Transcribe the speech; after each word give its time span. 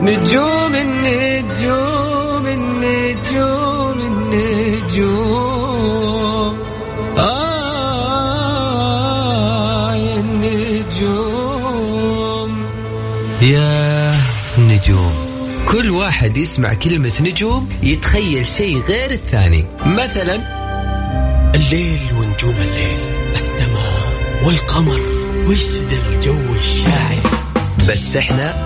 نجوم 0.00 0.74
النجوم 0.74 2.46
النجوم 2.46 4.00
النجوم. 4.00 5.36
آه 7.18 7.56
يا 9.94 10.20
النجوم. 10.20 11.76
يا 13.42 14.14
نجوم. 14.58 15.12
كل 15.68 15.90
واحد 15.90 16.36
يسمع 16.36 16.74
كلمة 16.74 17.12
نجوم 17.20 17.68
يتخيل 17.82 18.46
شيء 18.46 18.82
غير 18.88 19.10
الثاني. 19.10 19.64
مثلا 19.86 20.56
الليل 21.54 22.00
ونجوم 22.12 22.56
الليل 22.56 22.98
السماء 23.32 24.12
والقمر 24.44 25.00
وش 25.48 25.64
ذا 25.64 25.98
الجو 26.08 26.54
الشاعر؟ 26.54 27.22
بس 27.88 28.16
إحنا 28.16 28.65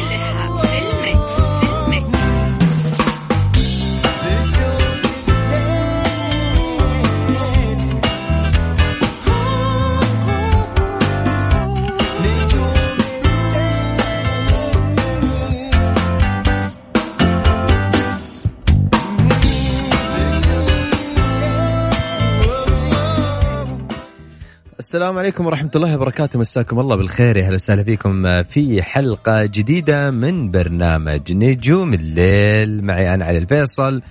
السلام 24.91 25.19
عليكم 25.19 25.45
ورحمة 25.45 25.71
الله 25.75 25.95
وبركاته. 25.95 26.39
مساكم 26.39 26.79
الله 26.79 26.95
بالخير. 26.95 27.37
يا 27.37 27.45
أهلا 27.45 27.55
وسهلا 27.55 27.83
فيكم 27.83 28.43
في 28.43 28.83
حلقة 28.83 29.45
جديدة 29.45 30.11
من 30.11 30.51
برنامج 30.51 31.33
نجوم 31.33 31.93
الليل. 31.93 32.83
معي 32.83 33.13
أنا 33.13 33.25
علي 33.25 33.37
الفيصل 33.37 34.01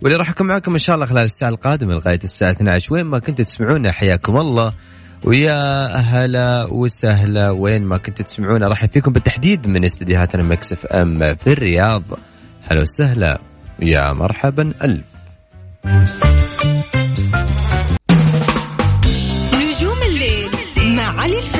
واللي 0.00 0.16
راح 0.18 0.30
أكون 0.30 0.46
معكم 0.46 0.72
إن 0.72 0.78
شاء 0.78 0.94
الله 0.94 1.06
خلال 1.06 1.24
الساعة 1.24 1.48
القادمة 1.48 1.94
لغاية 1.94 2.20
الساعة 2.24 2.50
12 2.50 2.94
وين 2.94 3.06
ما 3.06 3.18
كنتوا 3.18 3.44
تسمعونا 3.44 3.92
حياكم 3.92 4.36
الله. 4.36 4.72
ويا 5.24 5.86
هلا 5.96 6.64
وسهلا. 6.64 7.50
وين 7.50 7.82
ما 7.82 7.96
كنتوا 7.98 8.24
تسمعونا 8.24 8.68
راح 8.68 8.86
فيكم 8.86 9.12
بالتحديد 9.12 9.66
من 9.66 9.84
استديوهاتنا 9.84 10.42
مكسف 10.42 10.86
أم 10.86 11.34
في 11.34 11.46
الرياض. 11.46 12.02
هلا 12.68 12.80
وسهلا. 12.80 13.38
يا 13.80 14.12
مرحبا 14.12 14.72
ألف. 14.84 15.04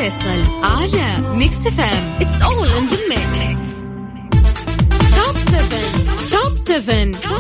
علي 0.07 0.15
الفيصل 0.15 0.65
على 0.65 1.37
ميكس 1.37 1.57
فام 1.57 2.19
اتس 2.21 2.43
اول 2.43 2.69
ان 2.69 2.89
ذا 2.89 2.97
ميكس 3.09 3.67
توب 5.17 5.37
7 5.37 5.69
توب 6.31 6.67
7 6.67 7.11
توب 7.11 7.29
7 7.29 7.36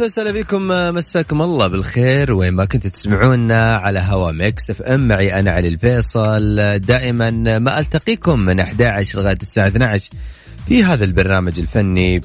أهلا 0.00 0.06
وسهلا 0.06 0.30
بكم 0.30 0.68
مساكم 0.68 1.42
الله 1.42 1.66
بالخير. 1.66 2.32
وين 2.32 2.54
ما 2.54 2.64
كنتوا 2.64 2.90
تسمعونا 2.90 3.76
على 3.76 4.00
هوا 4.00 4.32
Mix 4.32 4.70
FM 4.70 5.08
معي 5.08 5.40
أنا 5.40 5.50
علي 5.50 5.68
الفيصل. 5.68 6.78
دائما 6.78 7.30
ما 7.58 7.78
ألتقيكم 7.78 8.40
من 8.40 8.60
11 8.60 9.18
لغاية 9.18 9.38
الساعة 9.42 9.66
12 9.66 10.10
في 10.68 10.84
هذا 10.84 11.04
البرنامج 11.04 11.58
الفني. 11.60 12.20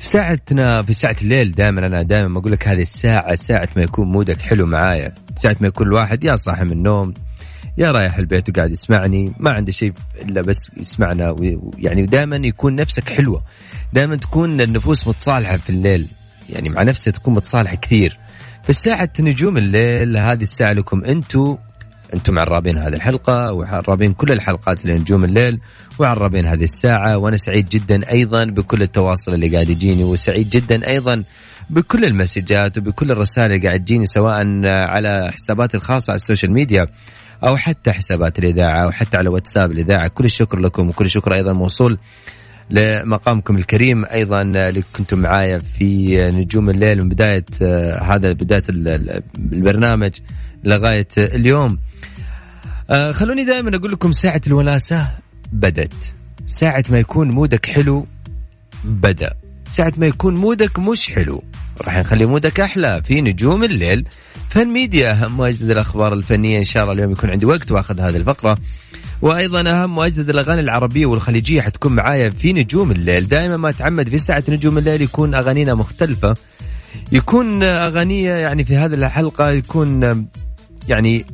ساعتنا 0.00 0.82
في 0.82 0.92
ساعة 0.92 1.16
الليل 1.22 1.52
دائما 1.52 1.86
أنا 1.86 2.02
دائما 2.02 2.38
أقول 2.38 2.52
لك 2.52 2.68
هذه 2.68 2.82
الساعة 2.82 3.34
ساعة 3.34 3.68
ما 3.76 3.82
يكون 3.82 4.06
مودك 4.06 4.40
حلو 4.40 4.66
معايا، 4.66 5.14
ساعة 5.36 5.56
ما 5.60 5.66
يكون 5.66 5.86
الواحد 5.86 6.24
يا 6.24 6.36
صاحي 6.36 6.64
من 6.64 6.72
النوم 6.72 7.14
يا 7.78 7.92
رايح 7.92 8.18
البيت 8.18 8.48
وقاعد 8.48 8.70
يسمعني. 8.70 9.32
ما 9.38 9.50
عنده 9.50 9.72
شيء 9.72 9.92
إلا 10.22 10.40
بس 10.40 10.70
يسمعنا 10.76 11.36
يعني 11.78 12.06
دائما 12.06 12.36
يكون 12.36 12.76
نفسك 12.76 13.08
حلوة. 13.08 13.42
دائما 13.92 14.16
تكون 14.16 14.60
النفوس 14.60 15.08
متصالحة 15.08 15.56
في 15.56 15.70
الليل. 15.70 16.06
يعني 16.52 16.68
مع 16.68 16.82
نفسها 16.82 17.10
تكون 17.10 17.34
متصالحة 17.34 17.76
كثير. 17.76 18.18
فالساعة 18.62 19.10
نجوم 19.20 19.56
الليل 19.56 20.16
هذه 20.16 20.42
الساعة 20.42 20.72
لكم 20.72 21.04
أنتم 21.04 21.56
أنتم 22.14 22.38
عرابين 22.38 22.78
هذه 22.78 22.94
الحلقة 22.94 23.52
وعرابين 23.52 24.12
كل 24.12 24.32
الحلقات 24.32 24.86
لنجوم 24.86 25.24
الليل 25.24 25.60
وعرابين 25.98 26.46
هذه 26.46 26.64
الساعة 26.64 27.18
وأنا 27.18 27.36
سعيد 27.36 27.68
جدا 27.68 28.10
أيضا 28.10 28.44
بكل 28.44 28.82
التواصل 28.82 29.34
اللي 29.34 29.48
قاعد 29.48 29.70
يجيني 29.70 30.04
وسعيد 30.04 30.50
جدا 30.50 30.88
أيضا 30.88 31.24
بكل 31.70 32.04
ال 32.04 32.12
messages 32.12 32.78
وبكل 32.78 33.10
الرسائل 33.10 33.52
اللي 33.52 33.68
قاعد 33.68 33.84
تجيني 33.84 34.06
سواء 34.06 34.66
على 34.66 35.30
حساباتي 35.32 35.76
الخاصة 35.76 36.10
على 36.10 36.16
ال 36.16 36.21
social 36.21 36.52
media 36.52 36.86
أو 37.44 37.56
حتى 37.56 37.92
حسابات 37.92 38.38
الإذاعة 38.38 38.84
أو 38.84 38.90
حتى 38.90 39.16
على 39.16 39.28
واتساب 39.28 39.70
الإذاعة. 39.70 40.08
كل 40.08 40.24
الشكر 40.24 40.58
لكم 40.58 40.88
وكل 40.88 41.04
الشكر 41.04 41.34
أيضا 41.34 41.52
موصول 41.52 41.98
لمقامكم 42.70 43.56
الكريم 43.56 44.04
أيضا 44.04 44.42
اللي 44.42 44.82
كنتم 44.96 45.18
معايا 45.18 45.58
في 45.58 46.16
نجوم 46.30 46.70
الليل 46.70 47.02
من 47.02 47.08
بداية 47.08 47.44
آه، 47.62 48.02
هذا 48.02 48.32
بداية 48.32 48.62
البرنامج 48.68 50.10
لغاية 50.64 51.08
اليوم. 51.18 51.78
آه، 52.90 53.12
خلوني 53.12 53.44
دائما 53.44 53.76
أقول 53.76 53.92
لكم 53.92 54.12
ساعة 54.12 54.40
الوناسه 54.46 55.10
بدت 55.52 56.14
ساعة 56.46 56.84
ما 56.90 56.98
يكون 56.98 57.30
مودك 57.30 57.66
حلو 57.66 58.06
بدأ. 58.84 59.34
ساعة 59.66 59.92
ما 59.96 60.06
يكون 60.06 60.34
مودك 60.34 60.78
مش 60.78 61.10
حلو. 61.10 61.42
راح 61.82 61.98
نخلي 61.98 62.26
مودك 62.26 62.60
أحلى 62.60 63.02
في 63.04 63.20
نجوم 63.20 63.64
الليل. 63.64 64.06
فن 64.48 64.68
ميديا 64.68 65.12
اهم 65.12 65.40
واجدد 65.40 65.70
الأخبار 65.70 66.12
الفنية 66.12 66.58
إن 66.58 66.64
شاء 66.64 66.82
الله 66.82 66.94
اليوم 66.94 67.12
يكون 67.12 67.30
عندي 67.30 67.46
وقت 67.46 67.72
وأخذ 67.72 68.00
هذه 68.00 68.16
الفقرة. 68.16 68.58
وأيضا 69.22 69.70
أهم 69.70 69.98
واجدد 69.98 70.30
الأغاني 70.30 70.60
العربية 70.60 71.06
والخليجية 71.06 71.60
حتكون 71.60 71.92
معايا 71.92 72.30
في 72.30 72.52
نجوم 72.52 72.90
الليل. 72.90 73.28
دائما 73.28 73.56
ما 73.56 73.70
اتعمد 73.70 74.08
في 74.08 74.18
ساعة 74.18 74.44
نجوم 74.48 74.78
الليل 74.78 75.02
يكون 75.02 75.34
أغانينا 75.34 75.74
مختلفة. 75.74 76.34
يكون 77.12 77.62
أغانية 77.62 78.32
يعني 78.32 78.64
في 78.64 78.76
هذه 78.76 78.94
الحلقة 78.94 79.50
يكون 79.50 80.26
يعني 80.88 81.24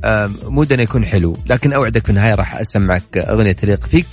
mood 0.44 0.75
نا 0.75 0.82
يكون 0.82 1.06
حلو. 1.06 1.36
لكن 1.47 1.72
أوعدك 1.72 2.04
في 2.04 2.10
النهاية 2.10 2.34
راح 2.34 2.56
أسمعك 2.56 3.19
أغنية 3.19 3.52
تليق 3.52 3.86
فيك 3.86 4.06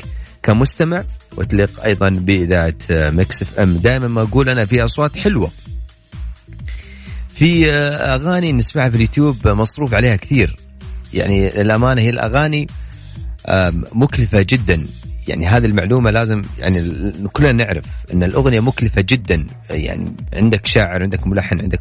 كمستمع 0.44 1.04
وتليق 1.38 1.84
أيضا 1.84 2.10
بإذاعة 2.10 2.76
Mix 2.90 3.42
FM. 3.42 3.78
دائما 3.78 4.08
ما 4.08 4.22
أقول 4.22 4.50
أنا 4.50 4.66
في 4.66 4.84
أصوات 4.84 5.18
حلوة. 5.18 5.52
في 7.36 7.72
أغاني 7.72 8.52
نسمعها 8.52 8.90
في 8.90 8.96
اليوتيوب 8.96 9.48
مصروف 9.48 9.94
عليها 9.94 10.16
كثير. 10.16 10.56
يعني 11.14 11.62
الأمانة 11.62 12.02
هي 12.02 12.10
الأغاني 12.10 12.68
مكلفة 13.94 14.46
جدا. 14.50 14.86
يعني 15.28 15.48
هذه 15.48 15.66
المعلومة 15.66 16.12
لازم 16.12 16.42
يعني 16.60 17.12
كلنا 17.34 17.52
نعرف 17.52 17.86
إن 18.14 18.24
الأغنية 18.24 18.60
مكلفة 18.60 19.02
جدا. 19.02 19.46
يعني 19.70 20.14
عندك 20.34 20.66
شاعر 20.66 21.04
عندك 21.04 21.28
ملحن 21.28 21.60
عندك 21.62 21.80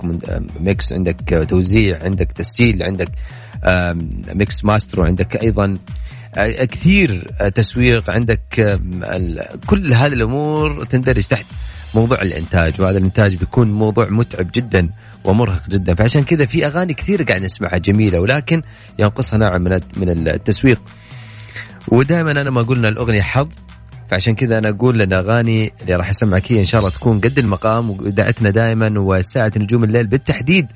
mix 0.60 0.92
عندك 0.92 1.46
توزيع 1.48 2.04
عندك 2.04 2.32
تسجيل 2.32 2.82
عندك 2.82 3.08
mix 4.34 4.64
master 4.64 5.00
وعندك 5.00 5.42
أيضا 5.42 5.78
كثير 6.60 7.22
تسويق. 7.54 8.10
عندك 8.10 8.78
كل 9.66 9.94
هذه 9.94 10.12
الأمور 10.12 10.84
تندرج 10.84 11.26
تحت 11.26 11.46
موضوع 11.94 12.22
الإنتاج 12.22 12.80
وهذا 12.80 12.98
الإنتاج 12.98 13.34
بيكون 13.34 13.72
موضوع 13.72 14.08
متعب 14.08 14.50
جدا 14.54 14.88
ومرهق 15.24 15.68
جدا. 15.68 15.94
فعشان 15.94 16.24
كذا 16.24 16.46
في 16.46 16.66
أغاني 16.66 16.94
كثير 16.94 17.22
قاعد 17.22 17.42
نسمعها 17.42 17.78
جميلة 17.78 18.20
ولكن 18.20 18.62
ينقصها 18.98 19.38
نوع 19.38 19.58
من 19.58 19.80
من 19.96 20.28
التسويق. 20.28 20.80
ودائما 21.88 22.30
أنا 22.30 22.50
ما 22.50 22.62
قلنا 22.62 22.88
الأغنية 22.88 23.22
حظ 23.22 23.48
فعشان 24.08 24.34
كذا 24.34 24.58
أنا 24.58 24.68
أقول 24.68 25.02
ان 25.02 25.12
أغاني 25.12 25.72
اللي 25.82 25.94
راح 25.94 26.08
اسمعك 26.08 26.52
هي 26.52 26.60
إن 26.60 26.64
شاء 26.64 26.78
الله 26.80 26.90
تكون 26.90 27.20
قد 27.20 27.38
المقام 27.38 27.90
ودعتنا 27.90 28.50
دائما 28.50 28.92
وساعة 28.98 29.52
نجوم 29.56 29.84
الليل. 29.84 30.06
بالتحديد 30.06 30.66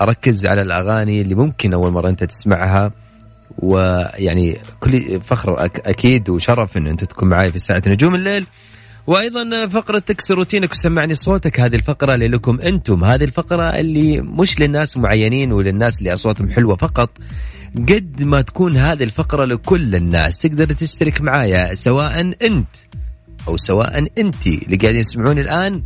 أركز 0.00 0.46
على 0.46 0.60
الأغاني 0.60 1.20
اللي 1.20 1.34
ممكن 1.34 1.74
أول 1.74 1.92
مرة 1.92 2.08
أنت 2.08 2.24
تسمعها 2.24 2.92
ويعني 3.58 4.58
كل 4.80 5.20
فخر 5.20 5.64
أكيد 5.64 6.28
وشرف 6.28 6.76
إن 6.76 6.86
أنت 6.86 7.04
تكون 7.04 7.28
معي 7.28 7.52
في 7.52 7.58
ساعة 7.58 7.82
نجوم 7.86 8.14
الليل. 8.14 8.46
وأيضا 9.08 9.66
فقرة 9.66 9.98
تكسر 9.98 10.34
روتينك 10.34 10.70
وسمعني 10.70 11.14
صوتك. 11.14 11.60
هذه 11.60 11.76
الفقرة 11.76 12.14
اللي 12.14 12.28
لكم 12.28 12.60
أنتم. 12.60 13.04
هذه 13.04 13.24
الفقرة 13.24 13.62
اللي 13.62 14.20
مش 14.20 14.60
للناس 14.60 14.96
معينين 14.96 15.52
وللناس 15.52 15.98
اللي 15.98 16.12
أصواتهم 16.12 16.50
حلوة 16.50 16.76
فقط. 16.76 17.18
قد 17.74 18.22
ما 18.22 18.40
تكون 18.40 18.76
هذه 18.76 19.04
الفقرة 19.04 19.44
لكل 19.44 19.94
الناس 19.94 20.38
تقدر 20.38 20.72
تشترك 20.72 21.20
معايا 21.20 21.74
سواء 21.74 22.20
أنت 22.20 22.76
أو 23.48 23.56
سواء 23.56 23.98
انت 23.98 24.46
اللي 24.46 24.76
قاعدين 24.76 25.00
يسمعوني 25.00 25.40
الآن 25.40 25.82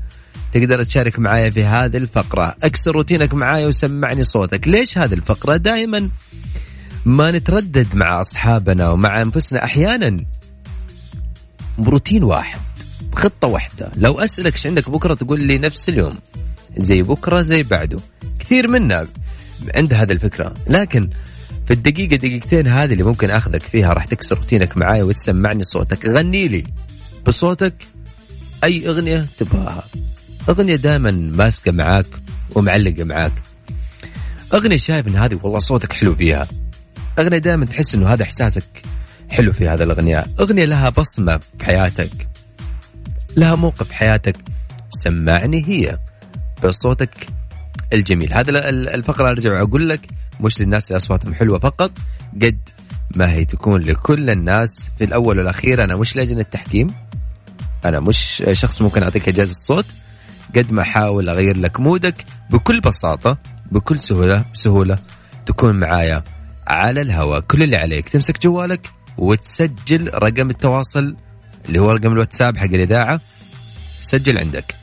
تقدر 0.52 0.82
تشارك 0.82 1.18
معايا 1.18 1.50
في 1.50 1.64
هذه 1.64 1.96
الفقرة. 1.96 2.56
اكسر 2.62 2.90
روتينك 2.90 3.34
معايا 3.34 3.66
وسمعني 3.66 4.22
صوتك. 4.22 4.68
ليش 4.68 4.98
هذه 4.98 5.14
الفقرة؟ 5.14 5.56
دائما 5.56 6.08
ما 7.04 7.30
نتردد 7.30 7.86
مع 7.94 8.20
أصحابنا 8.20 8.90
ومع 8.90 9.22
أنفسنا 9.22 9.64
أحيانا 9.64 10.16
بروتين 11.78 12.22
واحد. 12.22 12.71
خطة 13.12 13.48
واحدة. 13.48 13.90
لو 13.96 14.12
أسألك 14.12 14.52
إيش 14.52 14.66
عندك 14.66 14.90
بكرة 14.90 15.14
تقول 15.14 15.42
لي 15.42 15.58
نفس 15.58 15.88
اليوم. 15.88 16.18
زي 16.76 17.02
بكرة 17.02 17.40
زي 17.40 17.62
بعده. 17.62 17.98
كثير 18.38 18.68
منا 18.68 19.06
عند 19.76 19.94
هذه 19.94 20.12
الفكرة. 20.12 20.54
لكن 20.66 21.10
في 21.66 21.72
الدقيقة 21.72 22.16
دقيقتين 22.16 22.66
هذه 22.66 22.92
اللي 22.92 23.04
ممكن 23.04 23.30
أخذك 23.30 23.62
فيها 23.62 23.92
راح 23.92 24.04
تكسر 24.04 24.36
روتينك 24.36 24.76
معايا 24.76 25.02
وتسمعني 25.02 25.62
صوتك. 25.62 26.06
غني 26.06 26.48
لي 26.48 26.64
بصوتك 27.26 27.74
أي 28.64 28.88
أغنية 28.88 29.26
تبغاها. 29.38 29.84
أغنية 30.48 30.76
دائما 30.76 31.10
ماسكة 31.10 31.72
معاك 31.72 32.06
ومعلقة 32.54 33.04
معاك. 33.04 33.32
أغنية 34.54 34.76
شايف 34.76 35.08
إن 35.08 35.16
هذه 35.16 35.38
والله 35.42 35.58
صوتك 35.58 35.92
حلو 35.92 36.14
فيها. 36.14 36.48
أغنية 37.18 37.38
دائما 37.38 37.66
تحس 37.66 37.94
إنه 37.94 38.08
هذا 38.08 38.22
إحساسك 38.22 38.82
حلو 39.30 39.52
في 39.52 39.68
هذا 39.68 39.84
الأغنية. 39.84 40.26
أغنية 40.40 40.64
لها 40.64 40.88
بصمة 40.90 41.40
في 41.58 41.64
حياتك. 41.64 42.31
لها 43.36 43.54
موقف 43.54 43.90
حياتك 43.90 44.36
سمعني 44.90 45.64
هي 45.68 45.98
بصوتك 46.64 47.26
الجميل. 47.92 48.32
هذا 48.32 48.68
الفقرة 48.68 49.30
أرجع 49.30 49.60
أقول 49.62 49.88
لك 49.88 50.00
مش 50.40 50.60
للناس 50.60 50.88
اللي 50.88 50.96
أصواتهم 50.96 51.34
حلوة 51.34 51.58
فقط 51.58 51.92
قد 52.42 52.58
ما 53.16 53.32
هي 53.32 53.44
تكون 53.44 53.80
لكل 53.80 54.30
الناس. 54.30 54.90
في 54.98 55.04
الأول 55.04 55.38
والأخير 55.38 55.84
أنا 55.84 55.96
مش 55.96 56.16
لجنة 56.16 56.42
تحكيم 56.42 56.86
أنا 57.84 58.00
مش 58.00 58.42
شخص 58.52 58.82
ممكن 58.82 59.02
أعطيك 59.02 59.28
إجازة 59.28 59.52
صوت 59.52 59.86
قد 60.56 60.72
ما 60.72 60.82
أحاول 60.82 61.28
أغير 61.28 61.56
لك 61.56 61.80
مودك 61.80 62.24
بكل 62.50 62.80
بساطة 62.80 63.38
بكل 63.70 64.00
سهولة 64.00 64.44
بسهولة 64.54 64.98
تكون 65.46 65.80
معايا 65.80 66.24
على 66.66 67.00
الهواء. 67.00 67.40
كل 67.40 67.62
اللي 67.62 67.76
عليك 67.76 68.08
تمسك 68.08 68.42
جوالك 68.42 68.90
وتسجل 69.18 70.10
رقم 70.14 70.50
التواصل 70.50 71.16
اللي 71.66 71.78
هو 71.78 71.92
رقم 71.92 72.12
الواتساب 72.12 72.56
حق 72.56 72.64
الإذاعة. 72.64 73.20
سجل 74.00 74.38
عندك. 74.38 74.74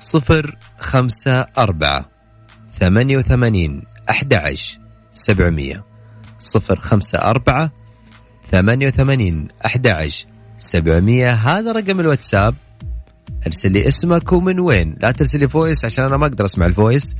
صفر 0.00 0.56
خمسة 0.78 1.46
أربعة 1.58 2.08
ثمانية 2.80 3.18
وثمانين 3.18 3.82
أحد 4.10 4.34
عشر 4.34 4.78
سبعمية. 5.10 5.84
صفر 6.38 6.80
خمسة 6.80 7.18
أربعة 7.18 7.72
ثمانية 8.50 8.86
وثمانين 8.86 9.48
أحد 9.66 9.86
عشر 9.86 10.26
سبعمية. 10.58 11.32
هذا 11.32 11.72
رقم 11.72 12.00
الواتساب. 12.00 12.54
ارسل 13.46 13.72
لي 13.72 13.88
اسمك 13.88 14.32
ومن 14.32 14.60
وين. 14.60 14.96
لا 15.00 15.10
ترسل 15.10 15.40
لي 15.40 15.48
voice 15.48 15.84
عشان 15.84 16.04
أنا 16.04 16.16
ما 16.16 16.26
أقدر 16.26 16.44
أسمع 16.44 16.66
ال 16.66 16.74
voice 16.74 17.16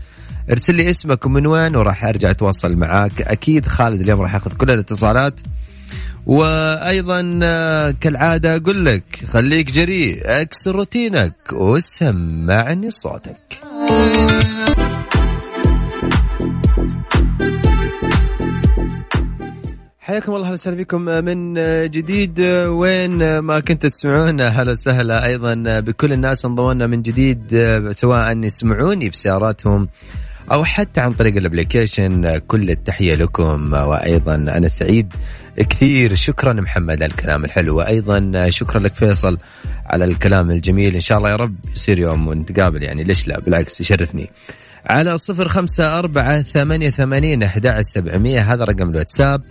ارسل 0.50 0.75
لي 0.75 0.90
اسمك 0.90 1.26
ومن 1.26 1.46
وين 1.46 1.76
وراح 1.76 2.05
أرجع 2.05 2.31
أتواصل 2.31 2.76
معاك. 2.76 3.23
أكيد 3.23 3.67
خالد 3.67 4.00
اليوم 4.00 4.20
راح 4.20 4.34
يأخذ 4.34 4.52
كل 4.52 4.70
الاتصالات. 4.70 5.40
وأيضا 6.27 7.41
آه، 7.43 7.94
كالعادة 8.00 8.56
أقول 8.56 8.85
لك 8.87 9.03
خليك 9.27 9.73
جريء 9.73 10.21
أكسر 10.25 10.77
روتينك 10.77 11.35
وسمعني 11.53 12.91
صوتك. 12.91 13.37
حياكم 20.00 20.35
الله 20.35 20.53
وسهلا 20.53 20.77
بكم 20.77 21.00
من 21.00 21.55
جديد 21.91 22.41
وين 22.67 23.38
ما 23.38 23.61
كنت 23.61 23.87
تسمعون 23.87 24.41
أهلا 24.41 24.71
وسهلا 24.71 25.27
أيضا 25.27 25.81
بكل 25.81 26.12
الناس 26.12 26.44
انضمونا 26.44 26.87
من 26.87 27.03
جديد 27.03 27.41
سواء 27.91 28.38
يسمعوني 28.38 29.11
في 29.11 29.17
سياراتهم 29.17 29.88
أو 30.52 30.64
حتى 30.64 31.00
عن 31.00 31.12
طريق 31.12 31.37
ال 31.37 31.45
application 31.45 32.38
كل 32.38 32.70
التحية 32.70 33.14
لكم. 33.14 33.72
وأيضا 33.72 34.34
أنا 34.34 34.69
سعيد 34.69 35.12
كثير. 35.56 36.14
شكرا 36.14 36.52
محمد 36.52 37.02
على 37.02 37.10
الكلام 37.10 37.44
الحلو. 37.44 37.76
وأيضا 37.76 38.48
شكرا 38.48 38.81
لك 38.81 38.94
فيصل 38.94 39.38
على 39.87 40.04
الكلام 40.04 40.50
الجميل. 40.50 40.94
إن 40.94 41.00
شاء 41.00 41.19
الله 41.19 41.31
يا 41.31 41.37
رب 41.37 41.56
يصير 41.72 41.98
يوم 41.98 42.28
ونتقابل 42.28 42.82
يعني. 42.82 43.04
ليش 43.04 43.28
لا؟ 43.28 43.40
بالعكس 43.40 43.81
يشرفني. 43.81 44.31
على 44.87 45.16
صفر 45.16 45.48
خمسة 45.48 45.98
أربعة 45.98 46.43
ثمانية 46.43 46.90
ثمانين 46.90 47.42
أحد 47.42 47.81
سبعمية. 47.81 48.52
هذا 48.52 48.64
رقم 48.64 48.90
الواتساب. 48.90 49.42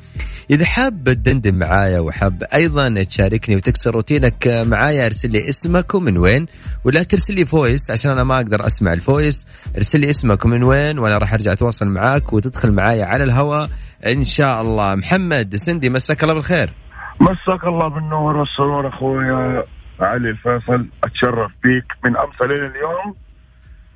إذا 0.50 0.66
حاب 0.66 1.04
تدندن 1.04 1.56
معايا 1.56 2.00
وحاب 2.00 2.44
أيضا 2.54 3.04
تشاركني 3.04 3.56
وتكسر 3.56 3.92
روتينك 3.92 4.48
معايا 4.48 5.06
أرسل 5.06 5.32
لي 5.32 5.50
اسمك 5.50 5.96
ومن 5.96 6.18
وين 6.18 6.46
ولا 6.84 7.04
ترسل 7.04 7.34
لي 7.34 7.46
voice 7.46 7.92
عشان 7.92 8.12
أنا 8.12 8.24
ما 8.24 8.36
أقدر 8.36 8.66
أسمع 8.66 8.94
ال 8.94 9.03
voice 9.03 9.48
ارسل 9.78 10.00
لي 10.00 10.10
اسمك 10.10 10.46
ومن 10.46 10.64
وين 10.64 11.00
وأنا 11.00 11.18
راح 11.18 11.34
أرجع 11.34 11.52
أتواصل 11.52 11.86
معاك 11.86 12.34
وتدخل 12.34 12.72
معايا 12.72 13.06
على 13.06 13.24
الهواء. 13.24 13.70
إن 14.08 14.24
شاء 14.24 14.62
الله. 14.62 14.96
محمد 14.96 15.56
سندي 15.56 15.90
مساك 15.90 16.24
الله 16.24 16.34
بالخير. 16.34 16.74
مساك 17.20 17.64
الله 17.64 17.88
بالنور 17.88 18.38
والسرور 18.38 18.88
أخويا 18.88 19.64
علي 20.00 20.30
الفيصل. 20.30 20.88
أتشرف 21.04 21.52
بيك 21.64 21.86
من 22.06 22.18
أمس 22.18 22.42
ليل 22.42 22.66
اليوم 22.66 23.16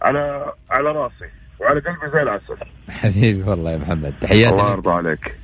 على 0.02 0.54
على 0.72 0.92
راسي. 0.92 1.30
وعلى 1.60 1.80
قلبي 1.80 2.12
زي 2.13 2.22
العسل. 2.22 2.57
حبيبي 2.90 3.44
والله 3.44 3.72
يا 3.72 3.78
محمد. 3.78 4.13
تحياتي 4.22 4.50
الله 4.50 4.72
يرضى 4.72 4.92
عليك. 4.92 5.36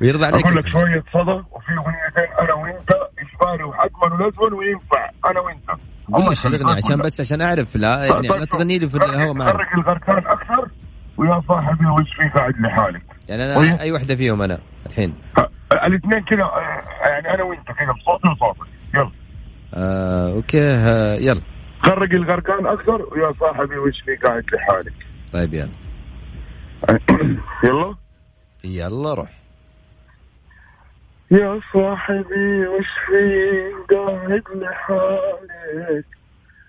ويرضى 0.00 0.26
عليك. 0.26 0.46
أقول 0.46 0.56
لك 0.56 0.66
شوية 0.66 1.04
صدى 1.12 1.30
وفي 1.30 1.72
أغنيتين 1.78 2.38
أنا 2.40 2.54
وإنت 2.54 2.90
إجباري 3.18 3.64
وحتما 3.64 4.14
ولازما 4.14 4.56
وينفع 4.58 5.10
أنا 5.30 5.40
وإنت. 5.40 5.70
قول 6.12 6.36
لي 6.52 6.56
الاغنيه 6.56 6.76
عشان 6.76 6.96
بس 6.96 7.20
عشان 7.20 7.40
أعرف 7.40 7.76
لا 7.76 8.04
يعني 8.04 8.28
لا 8.28 8.44
تغني 8.44 8.78
لي 8.78 8.88
في 8.88 8.96
الهواء 8.96 9.34
معك 9.34 9.52
فرق 9.56 9.74
الغرقان 9.74 10.26
أكثر 10.26 10.68
ويا 11.16 11.42
صاحبي 11.48 11.86
وش 11.86 12.08
في 12.16 12.38
قاعد 12.38 12.54
لحالك. 12.60 13.02
يعني 13.28 13.44
أنا 13.44 13.58
وي... 13.58 13.80
أي 13.80 13.92
وحدة 13.92 14.16
فيهم 14.16 14.42
أنا 14.42 14.58
الحين؟ 14.86 15.14
الاثنين 15.72 16.20
كذا 16.20 16.50
يعني 17.06 17.34
أنا 17.34 17.42
وإنت 17.42 17.66
كذا 17.66 17.92
بصوتي 17.92 18.28
وصوتك 18.28 18.68
يلا. 18.94 19.10
آه 19.74 20.32
أوكي 20.32 20.68
آه 20.68 21.14
يلا. 21.14 21.42
خرج 21.80 22.14
الغرقان 22.14 22.66
أكثر 22.66 23.02
ويا 23.12 23.32
صاحبي 23.40 23.78
وش 23.78 24.00
في 24.00 24.16
قاعد 24.16 24.44
لحالك. 24.52 24.94
طيب 25.32 25.54
يلا. 25.54 25.70
يلا؟ 27.64 27.94
يلا 28.64 29.14
روح. 29.14 29.39
يا 31.30 31.60
صاحبي 31.72 32.66
وش 32.66 32.86
في 33.06 33.72
قاعد 33.90 34.42
لحالك 34.54 36.04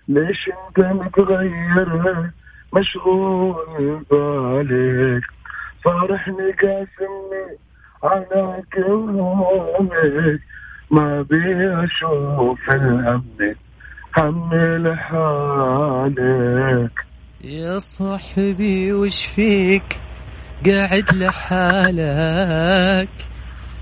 ليش 0.08 0.48
انت 0.48 0.78
متغير؟ 0.78 2.30
مشغول 2.74 4.04
بالك. 4.10 5.22
صارحني 5.84 6.52
قاسمني 6.52 7.58
عناك 8.02 8.76
وهمك 8.88 10.40
ما 10.90 11.22
بي 11.22 11.74
أشوف 11.84 12.70
الهم 12.70 13.24
هم 14.16 14.54
لحالك. 14.86 16.12
يا 17.44 17.78
صاحبي 17.78 18.92
وش 18.92 19.26
فيك 19.26 20.00
قاعد 20.66 21.14
لحالك. 21.14 23.08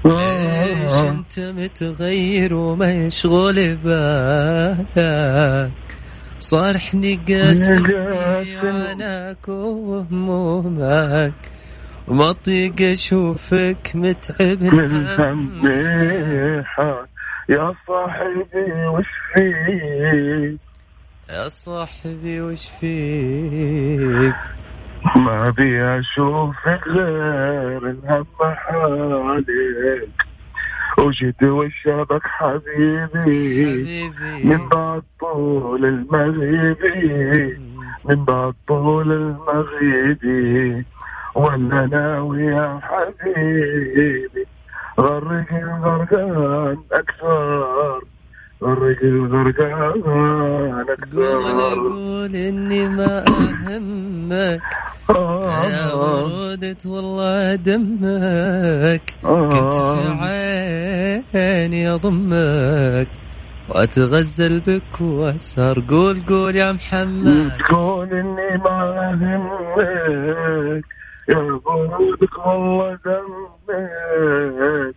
ليش 0.05 0.93
انت 0.93 1.41
متغير 1.41 2.55
ومشغول 2.55 3.77
بالك. 3.77 5.71
صارحني 6.39 7.21
قاسي 7.29 7.77
عناك 8.63 9.49
وهمومك. 9.49 11.33
وما 12.09 12.31
اطيق 12.31 12.83
أشوفك 12.83 13.91
متعب 13.95 14.63
من 14.63 15.07
يا 17.49 17.75
صاحبي 17.87 18.87
وش 18.89 19.07
فيك؟ 19.35 20.59
يا 21.31 21.49
صاحبي 21.49 22.41
وش 22.41 22.69
فيك؟ 22.81 24.35
ما 25.17 25.51
بي 25.51 25.83
اشوفك 25.83 26.89
غير 26.89 27.91
الهم 27.91 28.27
حالك 28.41 30.09
وجد 30.99 31.45
وشابك 31.45 32.27
حبيبي, 32.27 33.09
حبيبي. 33.15 34.45
من 34.45 34.69
بعد 34.69 35.03
طول 35.21 35.85
المغيبي 35.85 37.59
من 38.05 38.25
بعد 38.25 38.55
طول 38.69 39.13
المغيبي 39.13 40.85
ولا 41.35 41.87
ناوي 41.87 42.43
يا 42.43 42.81
حبيبي. 42.83 44.47
غرق 45.01 45.53
الغرقان 45.53 46.79
أكثر. 46.93 48.03
غرق 48.63 49.03
الغرقان 49.03 50.03
قول 50.03 50.91
أكثر 50.91 51.79
قول 51.81 52.37
إني 52.37 52.89
ما 52.89 53.25
أهمك. 53.29 54.61
يا 55.11 55.93
ورودة 55.93 56.77
والله 56.87 57.55
دمك. 57.55 59.15
كنت 59.23 59.75
في 59.75 60.03
عيني 61.35 61.91
اضمك 61.95 63.09
وأتغزل 63.69 64.61
بك 64.61 65.01
وأسهر. 65.01 65.83
قول 65.89 66.23
قول 66.29 66.57
يا 66.57 66.73
محمد. 66.73 67.53
تقول 67.59 68.13
إني 68.13 68.57
ما 68.65 68.79
أهمك. 69.11 70.85
يا 71.29 71.61
برودك 71.65 72.47
والله 72.47 72.99
دمك. 73.05 74.95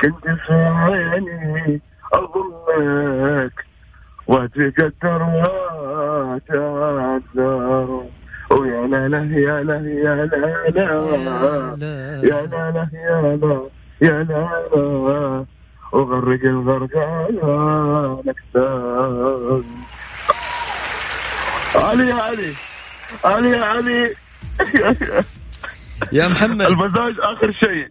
كنت 0.00 0.24
في 0.46 0.52
عيني 0.52 1.80
اضمك 2.14 3.56
واتقدر 4.26 5.22
واتعذر 6.52 7.88
ويا 8.50 8.86
لا 8.86 9.08
لا 9.08 9.22
يا 9.46 9.62
لا 9.62 9.76
يا 10.04 10.14
لا 10.26 10.66
لا. 10.74 10.88
يا 12.22 12.40
لا 12.46 12.70
لا 12.70 12.88
يا 12.92 13.36
لا 13.36 13.56
يا 14.02 14.22
لا 14.22 14.42
لا. 14.74 15.44
وغرق 15.92 16.42
الغرقان 16.44 17.38
أكثر 18.28 19.62
علي 21.74 22.12
علي. 22.12 22.52
علي 23.24 23.56
علي. 23.56 24.14
يا 26.12 26.28
محمد. 26.28 26.62
المزاج 26.62 27.14
آخر 27.20 27.52
شيء. 27.52 27.88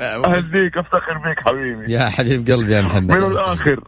اهديك 0.00 0.78
أفتخر 0.78 1.18
بيك 1.24 1.40
حبيبي. 1.46 1.92
يا 1.92 2.08
حبيب 2.08 2.50
قلبي 2.50 2.74
يا 2.74 2.80
محمد. 2.82 3.10
من 3.16 3.22
الآخر 3.32 3.80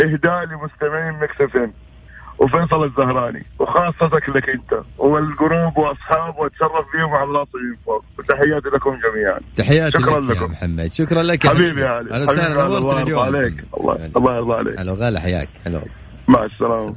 إهداء 0.00 0.44
لمستمعين 0.44 1.14
مكسفين 1.22 1.72
وفيصل 2.38 2.84
الزهراني 2.84 3.42
وخاصتك 3.58 4.28
لك 4.28 4.48
أنت 4.48 4.82
والجروب 4.98 5.78
واصحابه 5.78 6.38
وأتشرف 6.38 6.86
بيهم 6.94 7.14
على 7.14 7.28
من 7.28 7.76
فوق. 7.86 8.04
وتحياتي 8.18 8.68
لكم 8.68 8.90
جميعا. 8.90 9.38
تحياتي 9.56 9.98
شكراً 9.98 10.20
لك 10.20 10.36
يا 10.36 10.40
لكم. 10.40 10.52
محمد. 10.52 10.92
شكرا 10.92 11.22
لك 11.22 11.44
يا 11.44 11.50
حبيبي 11.50 11.80
يا 11.80 11.88
علي 11.88 12.10
أهلا 12.10 12.22
وسهلا. 12.22 12.48
يا. 12.48 12.68
نورتنا 12.68 12.78
الله 12.78 13.02
اليوم 13.02 13.08
يرضى 13.26 13.36
عليك. 13.38 13.64
الله 13.80 14.10
الله 14.16 14.36
يرضى 14.36 14.54
عليك. 14.54 14.80
هلا 14.80 14.92
وغلا 14.92 15.20
حياك. 15.20 15.48
هلا 15.66 15.82
مع 16.28 16.44
السلامة. 16.44 16.94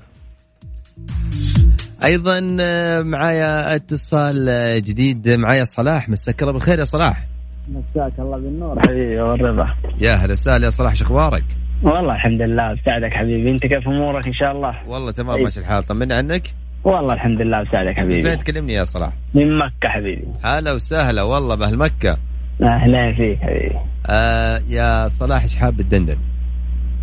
أيضا 2.03 2.57
آه، 2.59 3.01
معايا 3.01 3.75
اتصال 3.75 4.49
آه، 4.49 4.77
جديد. 4.77 5.29
معايا 5.29 5.63
صلاح. 5.63 6.09
مساك 6.09 6.41
الله 6.41 6.53
بالخير 6.53 6.79
يا 6.79 6.83
صلاح. 6.83 7.25
مساك 7.67 8.19
الله 8.19 8.37
بالنور. 8.37 8.79
حبيبي 8.79 9.21
والرضا. 9.21 9.67
يا 10.01 10.15
هلا 10.15 10.31
وسهلا 10.31 10.65
يا 10.65 10.69
صلاح 10.69 10.95
شو 10.95 11.05
أخبارك؟ 11.05 11.43
والله 11.83 12.15
الحمد 12.15 12.41
لله 12.41 12.73
بساعدك 12.73 13.13
حبيبي. 13.13 13.51
أنت 13.51 13.65
كيف 13.65 13.87
أمورك 13.87 14.27
إن 14.27 14.33
شاء 14.33 14.51
الله؟ 14.51 14.75
والله 14.87 15.11
تمام 15.11 15.37
أي. 15.37 15.43
ماشي 15.43 15.59
الحال. 15.59 15.83
طمنا 15.83 16.17
عنك. 16.17 16.53
والله 16.83 17.13
الحمد 17.13 17.41
لله 17.41 17.63
بساعدك 17.63 17.89
من 17.89 17.95
حبيبي 17.95 18.21
فين 18.21 18.37
تكلمني 18.37 18.73
يا 18.73 18.83
صلاح؟ 18.83 19.13
من 19.33 19.57
مكة 19.57 19.89
حبيبي. 19.89 20.25
هلا 20.43 20.71
وسهلا 20.73 21.21
والله 21.23 21.55
بأهل 21.55 21.77
مكة. 21.77 22.17
أهلا 22.61 23.13
فيك 23.13 23.39
حبيبي. 23.39 23.75
آه 24.07 24.61
يا 24.67 25.07
صلاح 25.07 25.41
إيش 25.41 25.55
حاب 25.55 25.81
تدندن؟ 25.81 26.17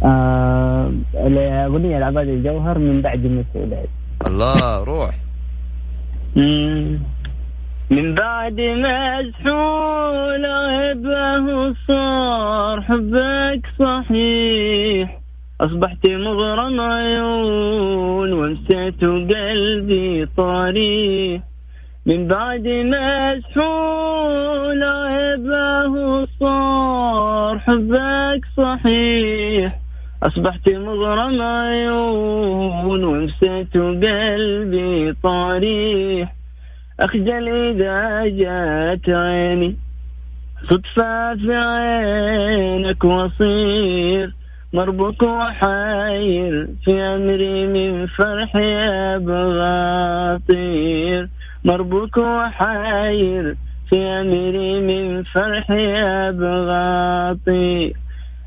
آه 0.05 0.93
الأغنية 1.15 1.99
العباد 1.99 2.29
الجوهر 2.29 2.79
من 2.79 3.03
بعد 3.03 3.25
المسؤولية 3.25 3.87
الله 4.27 4.85
روح. 4.85 5.15
من 7.90 8.14
بعد 8.14 8.61
مسحول 8.61 10.47
غيبه 10.47 11.75
صار 11.88 12.83
حبك 12.83 13.66
صحيح. 13.78 15.19
أصبحت 15.61 16.07
مغرم 16.07 16.81
عيون 16.81 18.33
وامسيت 18.33 19.05
قلبي 19.05 20.26
طريح. 20.37 21.43
من 22.07 22.28
بعد 22.28 22.69
مسحول 22.69 23.64
غيبه 24.85 26.26
صار 26.40 27.59
حبك 27.59 28.40
صحيح. 28.57 29.78
أصبحت 30.23 30.69
مغرم 30.69 31.43
عيون 31.43 33.05
وامسيت 33.05 33.76
قلبي 33.76 35.12
طريح. 35.23 36.33
أخجل 37.00 37.49
إذا 37.49 38.26
جات 38.26 39.09
عيني. 39.09 39.76
صدفة 40.71 41.35
في 41.35 41.55
عينك 41.55 43.05
وصير 43.05 44.35
مربوك 44.73 45.23
وحاير 45.23 46.69
في 46.85 47.00
أمري 47.00 47.67
من 47.67 48.07
فرحي 48.07 48.75
أبغى 49.17 49.76
أطير 50.37 51.29
مربوك 51.65 52.17
وحاير 52.17 53.57
في 53.91 53.97
أمري 53.97 54.81
من 54.81 55.23
فرحي 55.23 55.97
أبغى 56.03 57.31
أطير 57.31 57.97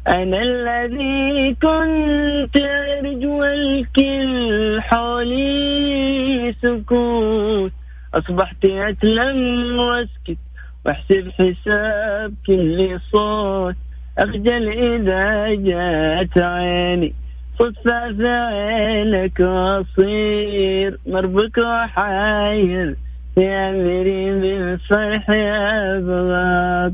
أنا 0.08 0.42
الذي 0.42 1.56
كنت 1.62 2.58
أرجو 2.58 3.44
الكل 3.44 4.82
حولي 4.82 6.56
سكوت. 6.62 7.72
أصبحت 8.14 8.66
أتلم 8.66 9.80
وأسكت 9.80 10.38
وأحسب 10.86 11.32
حساب 11.32 12.34
كل 12.48 13.00
صوت. 13.12 13.76
أخجل 14.18 14.70
إذا 14.70 15.54
جات 15.54 16.38
عيني 16.38 17.14
صدفة 17.60 18.14
في 18.14 18.28
عينك 18.28 19.40
وأصير. 19.40 21.00
مربك 21.08 21.58
وحاير 21.58 22.96
في 23.36 23.48
أمري 23.48 24.32
من 24.32 24.78
فرح 24.78 25.26
أبغى 25.30 26.94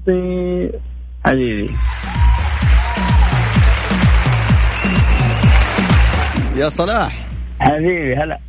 حبيبي. 1.25 1.69
يا 6.55 6.69
صلاح. 6.69 7.27
حبيبي 7.59 8.15
هلا. 8.15 8.39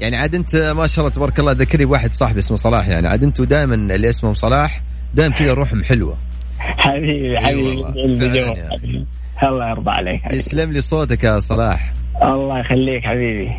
يعني 0.00 0.16
عاد 0.16 0.34
انت 0.34 0.56
ما 0.56 0.86
شاء 0.86 1.04
الله 1.04 1.16
تبارك 1.16 1.40
الله 1.40 1.52
ذكرني 1.52 1.84
بواحد 1.84 2.12
صاحبي 2.12 2.38
اسمه 2.38 2.56
صلاح 2.56 2.88
يعني 2.88 3.08
عاد 3.08 3.22
أنتوا 3.24 3.44
دائما 3.44 3.74
اللي 3.74 4.08
اسمهم 4.08 4.34
صلاح 4.34 4.82
دائما 5.14 5.34
كذا 5.34 5.52
روحهم 5.52 5.84
حلوة 5.84 6.16
حبيبي 6.58 7.38
أي 7.38 7.44
حبيبي. 7.44 9.06
الله 9.42 9.70
يرضى 9.70 9.90
عليك 9.90 10.20
حبيبي. 10.22 10.36
يسلم 10.36 10.72
لي 10.72 10.80
صوتك 10.80 11.24
يا 11.24 11.38
صلاح 11.38 11.92
الله 12.22 12.58
يخليك 12.60 13.04
حبيبي 13.04 13.50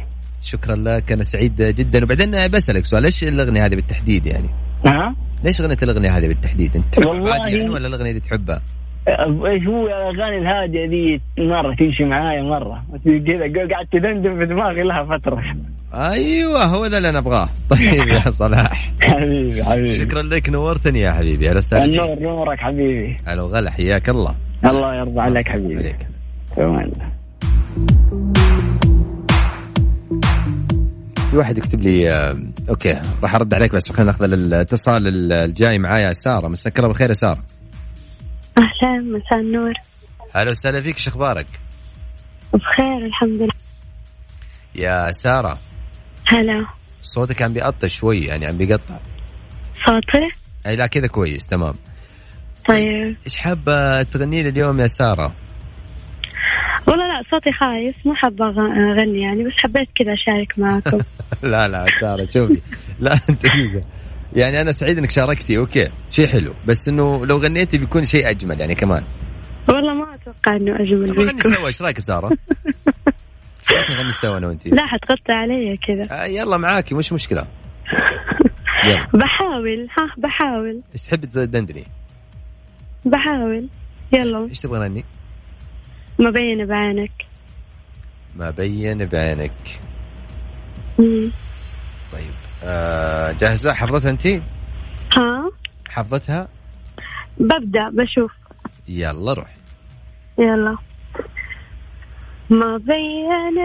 شكرا 0.41 0.75
لك 0.75 1.12
أنا 1.12 1.24
سعيد 1.24 1.62
جدا 1.62 2.03
وبعدين 2.03 2.48
بسألك 2.48 2.86
سؤال 2.86 3.03
ليش 3.03 3.24
الأغنية 3.24 3.65
هذه 3.65 3.75
بالتحديد 3.75 4.25
يعني؟ 4.25 4.50
ها 4.86 5.15
ليش 5.43 5.62
غنيت 5.62 5.83
الأغنية 5.83 6.17
هذه 6.17 6.27
بالتحديد؟ 6.27 6.75
أنت 6.75 6.86
تحب 6.93 7.05
والله- 7.05 7.33
عادي 7.33 7.55
يعني 7.57 7.69
ولا 7.69 7.88
الأغنية 7.88 8.12
دي 8.12 8.19
تحبها؟ 8.19 8.62
إيش 9.08 9.67
هو 9.67 9.88
الاغاني 9.88 10.38
الهادية 10.38 10.86
دي 10.86 11.22
مرة 11.38 11.75
تمشي 11.75 12.05
معايا 12.05 12.41
مرة. 12.43 12.84
كذا 13.05 13.67
قاعد 13.72 13.86
تدندن 13.91 14.38
في 14.39 14.46
دماغي 14.46 14.84
لها 14.84 15.03
فترة. 15.17 15.43
أيوه 15.93 16.63
هو 16.65 16.86
ذا 16.86 16.98
اللي 16.98 17.10
أنا 17.10 17.20
أبغاه. 17.20 17.50
طيب 17.70 18.08
يا 18.08 18.29
صلاح. 18.41 18.91
حبيبي 19.01 19.63
حبيبي. 19.63 19.93
شكرا 19.93 20.22
لك 20.22 20.50
نورتني 20.50 21.00
يا 21.00 21.12
حبيبي. 21.12 21.51
وسهلا 21.51 21.86
فيك. 21.86 22.01
النور 22.01 22.20
نورك 22.20 22.60
حبيبي. 22.60 23.17
هلا 23.27 23.41
وغلا 23.41 23.72
حياك 23.72 24.10
الله. 24.10 24.36
الله 24.65 24.96
يرضى 24.96 25.20
عليك 25.20 25.48
حبيبي. 25.50 25.75
عليك. 25.77 26.08
تمام. 26.55 26.91
في 31.31 31.38
واحد 31.38 31.58
يكتب 31.58 31.81
لي 31.81 32.12
آه، 32.12 32.38
أوكي 32.70 32.98
راح 33.24 33.36
أرد 33.36 33.53
عليك 33.53 33.75
بس 33.75 33.91
خلينا 33.91 34.12
ناخذ 34.12 34.34
الاتصال 34.34 35.08
ال- 35.08 35.34
الجاي 35.34 35.79
معايا 35.79 36.13
سارة. 36.13 36.48
مساك 36.48 36.77
الله 36.77 36.88
بالخير 36.88 37.10
يا 37.10 37.13
سارة. 37.13 37.39
أهلا 38.58 39.00
مساء 39.00 39.39
النور. 39.39 39.74
هلا 40.36 40.50
وسهلا 40.50 40.81
فيك 40.81 40.96
إيش 40.96 41.08
أخبارك؟ 41.08 41.48
بخير 42.53 43.05
الحمد 43.05 43.41
لله. 43.41 43.53
يا 44.75 45.12
سارة. 45.12 45.58
هلا. 46.27 46.65
صوتك 47.01 47.41
عم 47.41 47.53
بيقطع 47.53 47.88
شوي 47.88 48.20
يعني 48.20 48.46
عم 48.46 48.58
بيقطع. 48.58 48.98
صوتي؟ 49.86 50.29
إي 50.67 50.75
لا 50.75 50.88
كذا 50.88 51.08
كويس 51.08 51.48
تمام. 51.48 51.74
طيب. 52.67 53.15
إيش 53.25 53.38
حابة 53.38 54.03
تغني 54.03 54.43
لي 54.43 54.50
اليوم 54.50 54.79
يا 54.79 54.88
سارة؟ 54.88 55.36
والله 56.88 57.08
لا 57.08 57.24
صوتي 57.31 57.51
خايس 57.51 57.96
مو 58.05 58.13
حابة 58.15 58.53
أغ- 58.53 58.58
أغني 59.00 59.22
يعني 59.22 59.43
بس 59.43 59.53
حبيت 59.58 59.89
كذا 59.96 60.13
أشارك 60.13 60.60
معكم. 60.60 61.00
لا 61.51 61.67
لا 61.67 61.86
سارة 62.00 62.25
شوفي. 62.34 62.62
لا 63.00 63.20
أنت 63.29 63.46
يعني 64.33 64.61
أنا 64.61 64.71
سعيد 64.71 64.97
إنك 64.97 65.11
شاركتي 65.11 65.57
okay. 65.57 65.89
شيء 66.11 66.27
حلو. 66.27 66.53
بس 66.67 66.88
إنه 66.88 67.25
لو 67.25 67.38
غنيتي 67.38 67.77
بيكون 67.77 68.05
شيء 68.05 68.29
أجمل 68.29 68.59
يعني 68.59 68.75
كمان. 68.75 69.03
والله 69.67 69.93
ما 69.93 70.15
أتوقع 70.15 70.55
إنه 70.55 70.75
أجمل 70.75 71.07
نغني 71.07 71.25
بيكم 71.33 71.39
سوا 71.39 71.67
إيش 71.67 71.81
رأيك 71.81 71.95
يا 71.95 72.01
سارة؟ 72.01 72.29
إيش 73.61 73.71
رأيك 73.71 73.91
نغني 73.91 74.11
سوا 74.11 74.38
أنا 74.38 74.47
وانت؟ 74.47 74.67
لا 74.67 74.85
حتغطي 74.85 75.31
علي 75.31 75.77
كذا. 75.88 76.07
آه 76.11 76.25
يلا 76.25 76.57
معاكي 76.57 76.95
مش 76.95 77.13
مشكلة. 77.13 77.47
يلا. 78.85 79.07
بحاول 79.21 79.88
ها 79.97 80.13
بحاول. 80.17 80.81
إيش 80.93 81.01
تحبي 81.01 81.27
تدندني؟ 81.27 81.83
بحاول. 83.05 83.67
يلا. 84.13 84.47
إيش 84.50 84.59
تبغى 84.59 84.79
نغني؟ 84.79 85.05
ما 86.19 86.29
بين 86.29 86.65
بعينك. 86.65 87.11
ما 88.35 88.50
بين 88.50 89.05
بعينك. 89.05 89.51
طيب. 92.11 92.40
آه 92.63 93.32
جاهزة؟ 93.32 93.74
حفظتها 93.74 94.10
أنت؟ 94.10 94.27
ها؟ 95.18 95.51
حفظتها؟ 95.89 96.48
ببدأ 97.38 97.89
بشوف. 97.89 98.32
يلا 98.88 99.34
روح 99.34 99.50
يلا. 100.38 100.77
ما 102.50 102.77
بين 102.77 103.56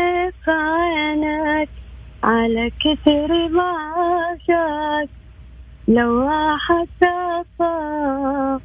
في 0.44 0.50
عينك 0.50 1.68
على 2.24 2.70
كثر 2.70 3.48
ما 3.48 3.72
جاك 4.48 5.08
لو 5.88 6.28
صار 7.58 8.60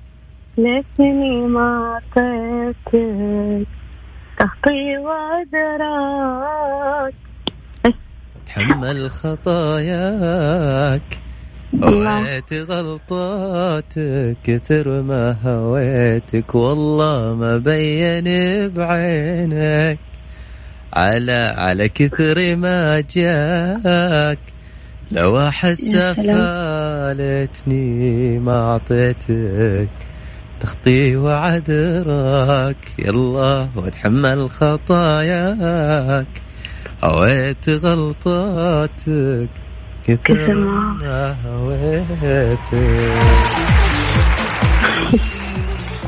لسني 0.57 1.41
ما 1.41 1.99
عطيتك 2.15 3.67
تخطي 4.39 4.97
وادراك 4.97 6.33
تحمل 8.55 9.09
خطاياك. 9.09 11.01
هويت 11.83 12.53
غلطاتك 12.53 14.37
كثر 14.43 15.01
ما 15.01 15.37
هويتك 15.45 16.55
والله 16.55 17.35
ما 17.35 17.57
بين 17.57 18.23
بعينك. 18.69 19.99
على 20.93 21.55
على 21.57 21.89
كثر 21.89 22.55
ما 22.55 23.03
جاك. 23.15 24.39
لو 25.11 25.39
أحس. 25.39 25.95
فالتني 25.95 27.79
ما 28.39 28.53
أعطيتك. 28.53 29.89
تخطي 30.59 31.15
وعذرك 31.15 32.77
يلا 32.99 33.67
وتحمل 33.75 34.49
خطاياك. 34.49 36.27
هويت 37.03 37.69
غلطاتك 37.69 39.49
كثر 40.07 40.53
ما- 40.53 41.35
هويتك 41.45 42.59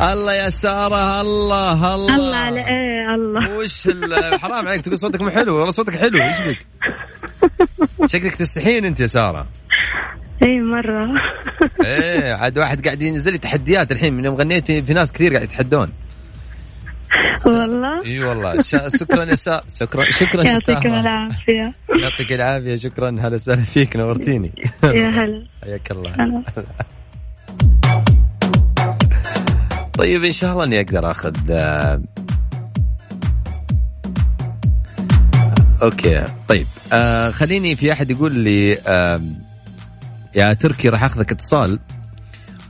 الله 0.01 0.33
يا 0.33 0.49
سارة 0.49 1.21
الله 1.21 1.95
الله. 1.95 2.15
الله 2.15 2.37
على 2.37 2.59
إيه 2.59 3.15
الله. 3.15 3.57
وش 3.57 3.89
حرام 4.41 4.67
عليك 4.67 4.81
تقول 4.81 4.99
صوتك 4.99 5.21
مو 5.21 5.29
حلو. 5.29 5.55
والله 5.55 5.71
صوتك 5.71 5.97
حلو 5.97 6.17
إيش 6.23 6.35
بك؟ 6.41 6.65
شكلك 8.05 8.35
تستحين 8.35 8.85
أنت 8.85 8.99
يا 8.99 9.07
سارة. 9.07 9.47
اي 10.43 10.59
مرة. 10.61 11.21
إيه 11.85 12.33
عاد 12.33 12.57
واحد 12.57 12.85
قاعد 12.85 13.01
ينزل 13.01 13.31
لي 13.31 13.37
تحديات 13.37 13.91
الحين 13.91 14.13
من 14.13 14.25
يوم 14.25 14.35
غنيتي 14.35 14.81
في 14.81 14.93
ناس 14.93 15.11
كثير 15.11 15.33
قاعد 15.33 15.43
يتحدون. 15.43 15.89
والله؟ 17.45 18.05
إي 18.05 18.19
والله. 18.23 18.61
شكرا 18.99 19.23
يا 19.23 19.35
سارة 19.35 19.63
شكرا 19.73 20.05
شكرا 20.11 20.41
يا 20.43 20.47
يعطيكم 20.51 20.81
سارة 20.81 20.99
العافية. 20.99 21.71
يعطيك 21.95 22.31
العافية. 22.33 22.75
شكرا. 22.75 23.09
هلا 23.09 23.33
وسهلا 23.33 23.63
فيك. 23.63 23.95
نورتيني. 23.95 24.51
يا 24.83 25.09
هلا. 25.09 25.45
حياك 25.63 25.91
الله. 25.91 26.43
طيب 29.93 30.23
إن 30.23 30.31
شاء 30.31 30.53
الله 30.53 30.63
إني 30.63 30.81
أقدر 30.81 31.11
آخذ 31.11 31.35
آه، 31.49 32.01
أوكي. 35.81 36.25
طيب 36.47 36.67
آه 36.93 37.29
خليني 37.29 37.75
في 37.75 37.91
أحد 37.91 38.11
يقول 38.11 38.35
لي 38.35 38.77
آه 38.87 39.21
يا 40.35 40.53
تركي 40.53 40.89
راح 40.89 41.03
أخذك 41.03 41.31
اتصال. 41.31 41.79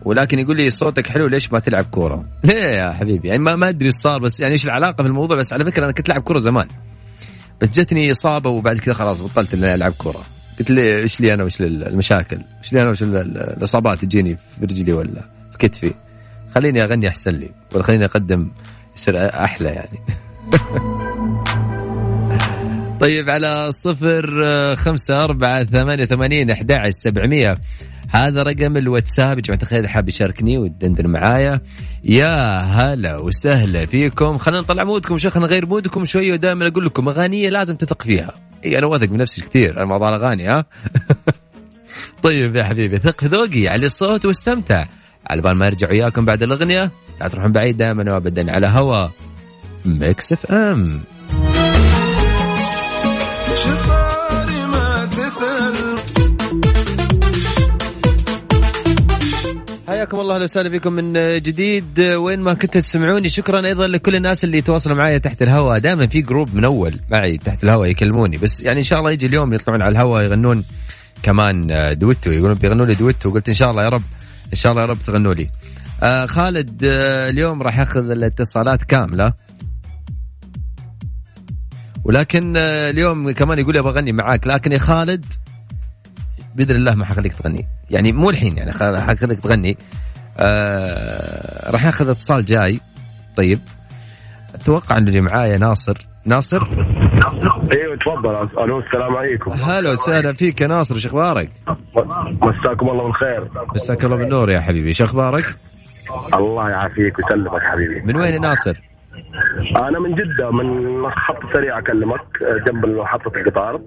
ولكن 0.06 0.40
يقول 0.40 0.58
لي 0.58 0.70
صوتك 0.70 1.08
حلو 1.08 1.28
ليش 1.28 1.54
ما 1.54 1.60
تلعب 1.60 1.86
كورة؟ 1.86 2.26
ليه 2.44 2.54
يا 2.54 2.92
حبيبي؟ 2.92 3.28
يعني 3.28 3.40
ما 3.40 3.56
ما 3.56 3.70
أدري 3.70 3.88
إيش 3.88 3.96
صار 3.96 4.20
بس 4.20 4.40
يعني 4.40 4.54
إيش 4.54 4.66
العلاقة 4.66 5.02
في 5.02 5.08
الموضوع 5.08 5.38
بس 5.38 5.54
على 5.54 5.66
فكرة 5.66 5.84
أنا 5.86 5.92
كنت 5.92 6.10
العب 6.10 6.22
كورة 6.22 6.40
زمان 6.40 6.68
بس 7.62 7.70
جتني 7.70 8.12
إصابة 8.12 8.50
وبعد 8.50 8.80
كذا 8.80 8.94
خلاص 8.94 9.22
بطلت 9.22 9.54
إني 9.54 9.76
ألعب 9.76 9.92
كورة 9.92 10.24
قلت 10.60 10.72
لي 10.72 11.00
إيش 11.00 11.22
لي 11.22 11.34
أنا 11.34 11.44
وش 11.44 11.62
المشاكل؟ 11.62 12.40
إيش 12.64 12.74
لي 12.74 12.82
أنا 12.82 12.92
ال- 12.92 13.38
الإصابات 13.38 14.06
تجيني 14.06 14.36
في 14.36 14.66
رجلي 14.66 14.94
ولا 14.94 15.22
في 15.52 15.58
كتفي؟ 15.58 15.94
خليني 16.56 16.84
أغني 16.84 17.08
أحسن 17.08 17.32
لي 17.32 17.50
ولا 17.74 17.84
خليني 17.84 18.06
أقدم 18.06 18.52
يصير 18.98 19.44
أحلى 19.44 19.70
يعني 19.70 20.00
طيب 23.00 23.30
على 23.30 23.72
صفر 23.72 24.42
آه، 24.46 24.76
خمسة 24.76 25.24
أربعة 25.24 25.64
ثمانية 25.64 26.06
ثمانين 26.06 26.50
أحد 26.50 26.90
سبعمية 26.90 27.56
هذا 28.14 28.44
رقم 28.44 28.78
الواتساب 28.78 29.38
يا 29.38 29.42
جماعة 29.42 29.62
الخير 29.62 29.88
حاب 29.88 30.10
يشاركني 30.10 30.58
ويدندن 30.58 31.08
معايا. 31.08 31.62
يا 32.04 32.60
هلا 32.60 33.18
وسهلا 33.18 33.86
فيكم. 33.86 34.38
خلينا 34.38 34.62
نطلع 34.62 34.84
مودكم. 34.84 35.18
شيخ 35.18 35.38
نغير 35.38 35.66
مودكم 35.66 36.06
شوية 36.06 36.34
ودائما 36.34 36.68
أقول 36.68 36.86
لكم 36.86 37.10
أغانية 37.10 37.50
لازم 37.50 37.76
تثق 37.76 38.02
فيها. 38.04 38.34
إي 38.66 38.78
أنا 38.78 38.88
واثق 38.88 39.10
من 39.10 39.18
نفسي 39.18 39.42
كثير 39.42 39.78
أنا 39.78 39.86
موضوع 39.86 40.10
الأغاني 40.10 40.48
ها؟ 40.48 40.66
طيب 42.24 42.56
يا 42.56 42.64
حبيبي 42.64 42.98
ثق 42.98 43.20
في 43.20 43.28
ذوقي 43.28 43.68
على 43.68 43.86
الصوت 43.86 44.26
واستمتع. 44.26 44.86
على 45.28 45.42
بال 45.42 45.56
ما 45.56 45.68
أرجع 45.68 45.90
وياكم 45.90 46.26
بعد 46.26 46.44
الأغنية 46.44 46.92
لا 47.22 47.28
تروحون 47.28 47.52
بعيد 47.52 47.78
دائما 47.78 48.14
وابدا 48.14 48.52
على 48.52 48.68
هوا. 48.68 49.08
Mix 49.86 50.34
FM. 50.34 51.02
حياكم 60.04 60.20
الله 60.20 60.36
أهلا 60.36 60.44
وسهلا 60.44 60.70
فيكم 60.70 60.94
من 60.94 61.14
جديد. 61.42 62.00
وين 62.00 62.40
ما 62.40 62.54
كنتوا 62.54 62.82
تسمعوني 62.82 63.30
شكرا 63.30 63.66
أيضا 63.66 63.88
لكل 63.88 64.16
الناس 64.16 64.44
اللي 64.44 64.62
تواصلوا 64.62 64.98
معي 64.98 65.20
تحت 65.20 65.42
الهواء. 65.42 65.80
دائما 65.80 66.08
في 66.08 66.22
group 66.22 66.56
من 66.56 66.66
أول 66.66 67.00
معي 67.12 67.38
تحت 67.38 67.64
الهواء 67.64 67.90
يكلموني. 67.90 68.38
بس 68.38 68.62
يعني 68.62 68.80
إن 68.80 68.84
شاء 68.84 69.00
الله 69.00 69.12
يجي 69.12 69.26
اليوم 69.26 69.54
يطلعون 69.54 69.82
على 69.82 69.92
الهواء 69.92 70.24
يغنون 70.24 70.64
كمان 71.24 71.68
دويتو. 72.00 72.32
يقولون 72.32 72.54
بيغنوا 72.54 72.86
لي 72.86 72.96
دويتو. 72.96 73.32
قلت 73.32 73.48
إن 73.50 73.54
شاء 73.54 73.72
الله 73.72 73.84
يا 73.84 73.90
رب 73.90 74.04
إن 74.54 74.56
شاء 74.56 74.72
الله 74.72 74.82
يا 74.82 74.88
رب 74.88 74.98
تغنوا 75.06 75.34
لي. 75.34 75.50
آه 76.04 76.26
خالد 76.26 76.84
آه 76.84 77.30
اليوم 77.30 77.62
راح 77.62 77.80
يأخذ 77.80 78.12
الاتصالات 78.12 78.84
كاملة. 78.84 79.34
ولكن 82.04 82.54
آه 82.58 82.90
اليوم 82.90 83.32
كمان 83.32 83.60
يقول 83.60 83.74
لي 83.74 83.80
أبغى 83.80 83.94
أغني 84.00 84.12
معاك. 84.12 84.48
لكن 84.48 84.72
يا 84.72 84.78
خالد 84.80 85.26
بإذن 86.56 86.76
الله 86.76 86.96
ما 86.96 87.06
حخليك 87.06 87.34
تغني. 87.34 87.68
يعني 87.90 88.12
مو 88.12 88.30
الحين 88.30 88.58
يعني 88.58 88.74
حخليك 89.02 89.40
تغني. 89.40 89.78
آه 90.38 91.72
راح 91.72 91.86
ياخذ 91.86 92.10
اتصال 92.10 92.46
جاي. 92.46 92.80
طيب. 93.38 93.60
أتوقع 94.56 94.98
إنه 94.98 95.08
اللي 95.08 95.22
معايا 95.22 95.58
ناصر. 95.58 96.08
ناصر؟ 96.26 96.68
إيوه 97.72 97.96
تفضل. 97.96 98.50
ألو 98.64 98.80
السلام 98.80 99.16
عليكم. 99.16 99.52
هلا 99.52 99.92
وسهلا 99.92 100.34
فيك 100.34 100.62
يا 100.62 100.68
ناصر 100.68 100.98
شو 100.98 101.10
أخبارك؟ 101.10 101.52
مساكم 102.42 102.90
الله 102.90 103.04
بالخير. 103.04 103.48
مساك 103.76 104.06
الله 104.06 104.18
بالنور 104.18 104.50
يا 104.50 104.60
حبيبي. 104.60 104.94
شو 104.94 105.06
أخبارك؟ 105.06 105.56
الله 106.34 106.70
يعافيك 106.70 107.20
ويسلمك 107.20 107.62
حبيبي. 107.62 108.02
من 108.02 108.16
وين 108.16 108.34
يا 108.34 108.40
ناصر؟ 108.40 108.82
أنا 109.76 110.00
من 110.00 110.16
جدة 110.16 110.52
من 110.52 111.04
خط 111.10 111.54
سريع 111.54 111.80
أكلمك 111.80 112.22
جنب 112.68 112.86
محطه 112.86 113.32
القطار. 113.38 113.82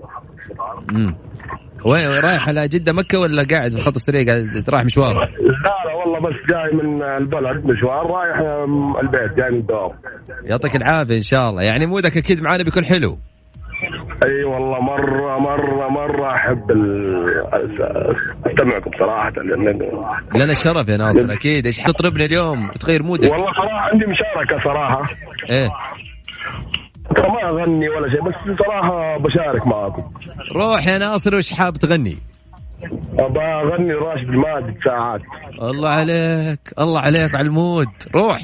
امم 0.90 1.16
وين 1.84 2.08
رايح 2.08 2.48
على 2.48 2.68
جدة 2.68 2.92
مكة 2.92 3.18
ولا 3.18 3.46
قاعد 3.50 3.70
في 3.70 3.76
الخط 3.76 3.94
السريع؟ 3.94 4.26
قاعد 4.26 4.64
رايح 4.70 4.84
مشوار؟ 4.84 5.14
لا 5.14 5.28
لا 5.86 5.94
والله 5.94 6.20
بس 6.20 6.34
جاي 6.50 6.72
من 6.86 7.02
البلد 7.02 7.64
مشوار 7.64 8.06
رايح 8.06 8.38
البيت 9.02 9.36
جاي 9.36 9.50
من 9.50 9.58
الدوام. 9.58 9.90
يعطيك 10.44 10.76
العافية 10.76 11.16
إن 11.16 11.22
شاء 11.22 11.50
الله. 11.50 11.62
يعني 11.62 11.86
مودك 11.86 12.16
أكيد 12.16 12.42
معانا 12.42 12.62
بيكون 12.64 12.84
حلو. 12.84 13.18
أي 14.24 14.44
والله 14.44 14.80
مرة 14.80 15.38
مرة 15.38 15.88
مرة 15.88 16.34
أحب 16.34 16.70
أستمعكم 18.46 18.90
صراحة 18.98 19.30
لأن- 19.30 20.36
لنا 20.36 20.52
الشرف 20.52 20.88
يا 20.88 20.96
ناصر 20.96 21.32
أكيد. 21.32 21.66
إيش 21.66 21.76
تطربني 21.76 22.24
اليوم؟ 22.24 22.68
وتغير 22.68 23.02
مودك؟ 23.02 23.32
والله 23.32 23.52
صراحة 23.52 23.90
عندي 23.92 24.06
مشاركة 24.06 24.64
صراحة. 24.64 25.10
إيه. 25.50 25.68
ما 27.10 27.48
أغني 27.48 27.88
ولا 27.88 28.10
شيء 28.10 28.22
بس 28.22 28.34
صراحة 28.58 29.18
بشارك 29.18 29.66
معاكم. 29.66 30.02
روح 30.52 30.86
يا 30.86 30.98
ناصر 30.98 31.34
وش 31.34 31.52
حاب 31.52 31.76
تغني؟ 31.76 32.18
ابى 33.18 33.40
أغني 33.40 33.92
راشد 33.92 34.28
الماجد 34.28 34.76
ساعات. 34.84 35.20
الله 35.62 35.88
عليك 35.88 36.60
الله 36.78 37.00
عليك 37.00 37.34
على 37.34 37.46
المود. 37.46 37.88
روح. 38.14 38.40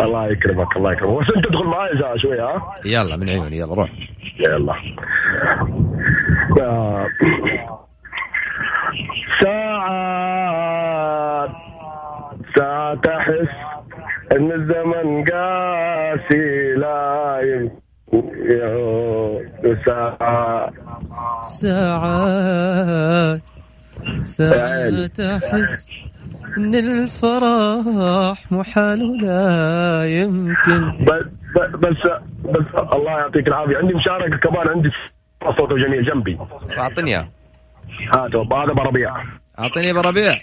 الله 0.00 0.26
يكرمك 0.26 0.76
الله 0.76 0.92
يكرمك. 0.92 1.22
بس 1.22 1.30
أنت 1.36 1.48
تدخل 1.48 1.64
معي 1.64 1.98
ساعة 2.00 2.16
شوي 2.16 2.40
ها؟ 2.40 2.74
يلا 2.84 3.16
من 3.16 3.28
عيوني 3.28 3.58
يلا 3.58 3.74
روح. 3.74 3.90
يلا. 4.38 4.74
ساعات 9.42 11.50
ساعات 12.56 13.06
أحس 13.06 13.48
إن 14.32 14.52
الزمن 14.52 15.24
قاسي 15.24 16.74
لا 16.76 17.40
يمكن 17.42 17.84
ساعات 19.86 20.72
ساعات 21.42 23.40
ساعات 24.22 25.20
أحس 25.20 25.90
إن 26.56 26.74
الفرح 26.74 28.52
محال 28.52 29.02
ولا 29.02 30.04
يمكن. 30.06 31.04
بس 31.04 31.24
بس 31.56 31.96
بس 32.44 32.66
الله 32.92 33.10
يعطيك 33.10 33.48
العافية. 33.48 33.76
عندي 33.76 33.94
مشاركة 33.94 34.36
كمان 34.36 34.68
عندي 34.68 34.90
صوته 35.56 35.76
جميل 35.76 36.04
جنبي. 36.04 36.38
أعطني 36.78 37.10
اياه 37.10 37.28
هذا 38.14 38.42
بربيع. 38.72 39.16
أعطني 39.58 39.90
ابو 39.90 40.00
ربيع 40.00 40.38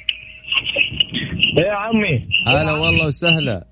يا 1.57 1.71
عمي؟ 1.71 2.21
هلا 2.47 2.73
والله 2.73 3.07
وسهلا. 3.07 3.63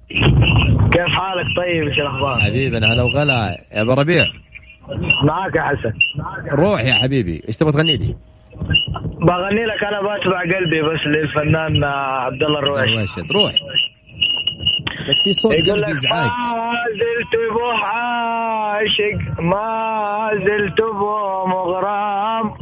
كيف 0.92 1.08
حالك 1.08 1.46
طيب؟ 1.58 1.88
إيش 1.88 2.00
الأخبار؟ 2.00 2.40
حبيبنا 2.40 2.88
هلا 2.88 3.04
وغلا. 3.04 3.66
يا 3.72 3.82
أبو 3.82 3.94
ربيع. 3.94 4.26
معاك 5.24 5.56
يا 5.56 5.62
حسن. 5.62 5.94
روح 6.52 6.82
يا 6.82 6.94
حبيبي. 6.94 7.44
إيش 7.48 7.58
تبغى 7.58 7.72
تغني 7.72 7.98
لي؟ 7.98 8.16
بغني 9.22 9.66
لك 9.66 9.84
أنا 9.84 10.00
بتبع 10.02 10.42
قلبي 10.42 10.82
بس 10.82 11.00
للفنان 11.06 11.84
عبد 11.84 12.44
الله 12.44 12.60
الرويش. 12.60 12.92
رواشد 12.92 13.32
روح. 13.32 13.54
بس 15.10 15.24
في 15.24 15.34
صوت 15.34 15.54
يقول 15.54 15.86
قلبي 15.86 15.92
لك 15.92 15.98
ازعاج 15.98 16.30
ما 16.30 16.74
زلت 17.00 17.54
بو 17.54 17.66
عاشق 17.66 19.42
ما 19.42 20.30
زلت 20.34 20.82
بو 20.82 21.46
مغرام 21.48 22.54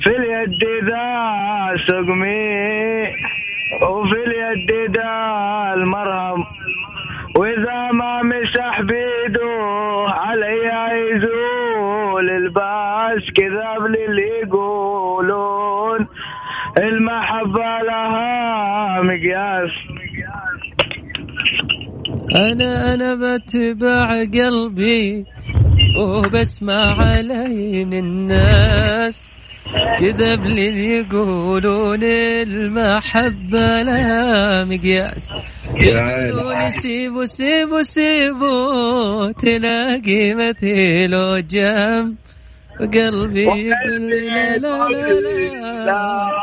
في 0.00 0.10
اليد 0.10 0.64
ذا 0.84 1.06
سقمي. 1.86 3.43
وفي 3.82 4.18
اليد 4.26 4.96
ذا 4.96 5.74
المرهم 5.74 6.44
وإذا 7.36 7.92
ما 7.92 8.22
مسح 8.22 8.80
بيده 8.80 9.52
علي 10.08 10.66
يزول 11.10 12.30
الباس 12.30 13.30
كذاب 13.36 13.86
للي 13.86 14.28
يقولون 14.42 16.06
المحبة 16.78 17.78
لها 17.88 19.02
مقياس. 19.02 19.70
أنا 22.36 22.94
أنا 22.94 23.14
بتبع 23.14 24.06
قلبي 24.22 25.24
وبسمع 25.98 26.94
علين 27.00 27.92
الناس. 27.92 29.33
كذب 29.98 30.44
اللي 30.46 30.98
يقولون 30.98 32.02
المحبة 32.02 33.82
لها 33.82 34.64
مقياس. 34.64 35.30
يقولون 35.74 36.70
سيبوا 36.70 37.24
سيبوا 37.24 37.82
سيبوا 37.82 39.32
تلاقي 39.32 40.34
مثيله 40.34 41.40
جنب 41.40 42.14
قلبي 42.80 43.42
يقول 43.42 44.02
لي 44.10 44.28
لا 44.28 44.58
لا 44.58 44.88
لا 44.88 45.20
لا 45.84 46.34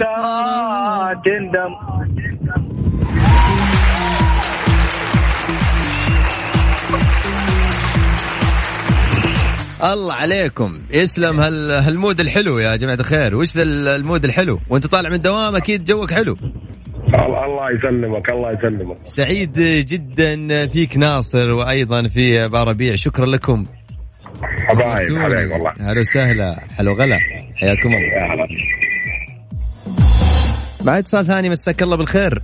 ترى. 0.00 1.22
تندم 1.24 1.72
الله 9.84 10.14
عليكم. 10.14 10.78
يسلم 10.90 11.40
هال 11.40 11.70
ه 11.70 11.78
ال 11.78 11.87
mood 11.87 12.20
الحلو 12.20 12.58
يا 12.58 12.76
جماعة 12.76 12.94
الخير. 12.94 13.36
وش 13.36 13.56
ذا 13.56 13.62
ال 13.62 13.74
mood 13.74 14.24
الحلو؟ 14.24 14.60
وانت 14.68 14.86
طالع 14.86 15.08
من 15.08 15.14
الدوام 15.14 15.56
أكيد 15.56 15.84
جوك 15.84 16.12
حلو. 16.12 16.36
الله 17.14 17.44
الله 17.44 17.70
يسلمك 17.70 18.30
الله 18.30 18.52
يسلمك. 18.52 18.96
سعيد 19.04 19.58
جدا 19.62 20.66
فيك 20.66 20.96
ناصر 20.96 21.50
وأيضا 21.50 22.08
في 22.08 22.44
أبا 22.44 22.64
ربيع. 22.64 22.94
شكرا 22.94 23.26
لكم. 23.26 23.66
حبايب 24.42 25.18
حبايب 25.18 25.50
والله. 25.50 25.72
هلا 25.80 26.00
وسهلا. 26.00 26.60
حلو 26.76 26.92
غلا 26.92 27.18
حياكم 27.54 27.88
الله. 27.88 27.98
يا 28.00 28.34
هلا. 28.34 28.46
مع 30.84 30.98
اتصال 30.98 31.26
ثاني 31.26 31.50
مساك 31.50 31.82
الله 31.82 31.96
بالخير. 31.96 32.42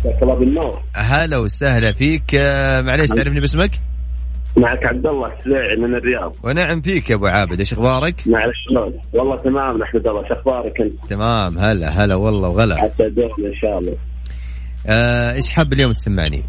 مساك 0.00 0.22
الله 0.22 0.34
بالنور. 0.34 0.82
هلا 0.94 1.38
وسهلا 1.38 1.92
فيك. 1.92 2.34
آه، 2.34 2.80
معليش 2.80 3.10
تعرفني 3.10 3.40
باسمك؟ 3.40 3.70
معك 4.56 4.86
عبد 4.86 5.06
الله 5.06 5.32
السليعي 5.38 5.76
من 5.76 5.94
الرياض. 5.94 6.34
ونعم 6.42 6.80
فيك 6.80 7.10
يا 7.10 7.14
أبو 7.14 7.26
عابد. 7.26 7.58
إيش 7.58 7.72
أخبارك؟ 7.72 8.14
معلش 8.26 8.64
شلون؟ 8.68 8.94
والله 9.12 9.36
تمام 9.36 9.78
نحمد 9.78 10.06
الله. 10.06 10.28
شو 10.28 10.34
أخبارك 10.34 10.80
أنت؟ 10.80 10.92
تمام. 11.10 11.58
هلا 11.58 11.88
هلا 11.88 12.14
والله 12.14 12.48
وغلا. 12.48 12.76
حتى 12.82 13.08
دوم 13.08 13.30
إن 13.46 13.54
شاء 13.54 13.78
الله. 13.78 13.96
آه، 14.86 15.32
إيش 15.32 15.48
حاب 15.48 15.72
اليوم 15.72 15.92
تسمعني؟ 15.92 16.44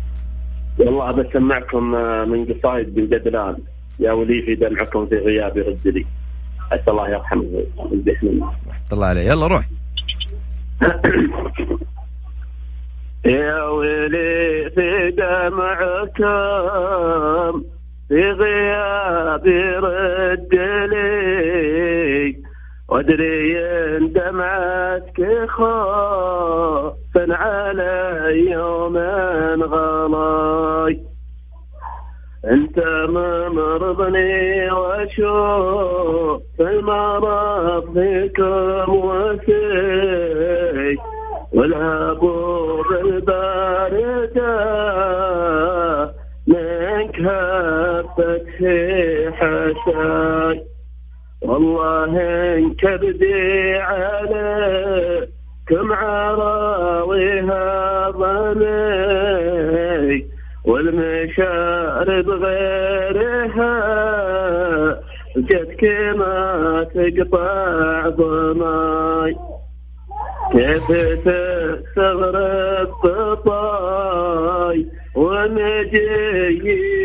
والله 0.79 1.11
بسمعكم 1.11 1.95
آه، 1.95 2.25
من 2.25 2.45
قصايد 2.45 2.95
بن 2.95 3.05
جدلان 3.05 3.57
يا 3.99 4.11
ولي 4.11 4.41
في 4.41 4.55
دمعكم 4.55 5.05
في 5.05 5.15
غيابي 5.15 5.61
رد 5.61 5.87
لي 5.87 6.05
عسى 6.71 6.91
الله 6.91 7.09
يرحمه 7.09 7.63
رحمة 7.79 8.13
الله 8.91 9.07
عليه. 9.07 9.21
يلا 9.21 9.47
روح. 9.47 9.65
يا 13.25 13.63
ويلي 13.63 14.69
في 14.75 15.11
دمعكم 16.21 16.35
في 18.09 18.31
غيابي 18.31 19.61
رد 19.61 20.55
لي 20.91 22.35
وادري 22.89 23.59
ان 23.59 24.13
دمعتك 24.13 25.49
خوفا 25.49 27.25
علي 27.29 28.51
يوم 28.51 28.97
غلاي. 29.63 30.99
انت 32.45 32.79
ممرضني 33.09 34.71
واشوف 34.71 36.41
المرض 36.59 37.93
فيكم 37.93 38.95
وفيك 38.95 39.49
والهبوب 41.53 42.85
الباردة 42.91 44.55
منك 45.95 46.14
هبت 47.19 48.45
في 48.57 49.31
حساي 49.33 50.63
والله 51.41 52.13
ان 52.57 52.73
كبدي 52.73 53.73
عليكم 53.77 55.27
عراويها 55.93 57.65
ظني 58.11 59.45
والمشارب 60.65 62.29
غيرها 62.29 63.75
جتك 65.37 65.83
ما 66.17 66.83
تقطع 66.93 68.09
ضماي 68.09 69.35
كيف 70.51 70.87
تستغرب 71.25 72.89
بطاي 73.03 74.85
ونجي 75.15 76.07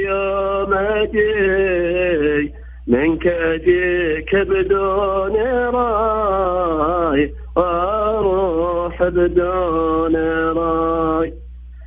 يوم 0.07 0.75
أجي 0.75 2.53
منك 2.87 3.27
اجيك 3.27 4.37
بدون 4.37 5.37
راي 5.75 7.35
وأروح 7.57 9.03
بدون 9.03 10.16
راي 10.57 11.35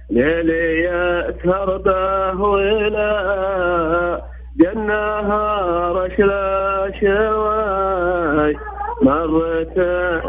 ليلي 0.09 1.33
تربه 1.43 2.41
ولا 2.41 3.13
جنها 4.57 5.91
رشلا 5.91 6.91
شواي 7.01 8.55
مرت 9.01 9.77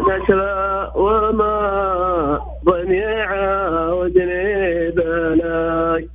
نشلا 0.09 0.91
وما 0.97 2.41
ظني 2.65 3.05
عاودني 3.05 4.64
بلاي. 4.91 6.09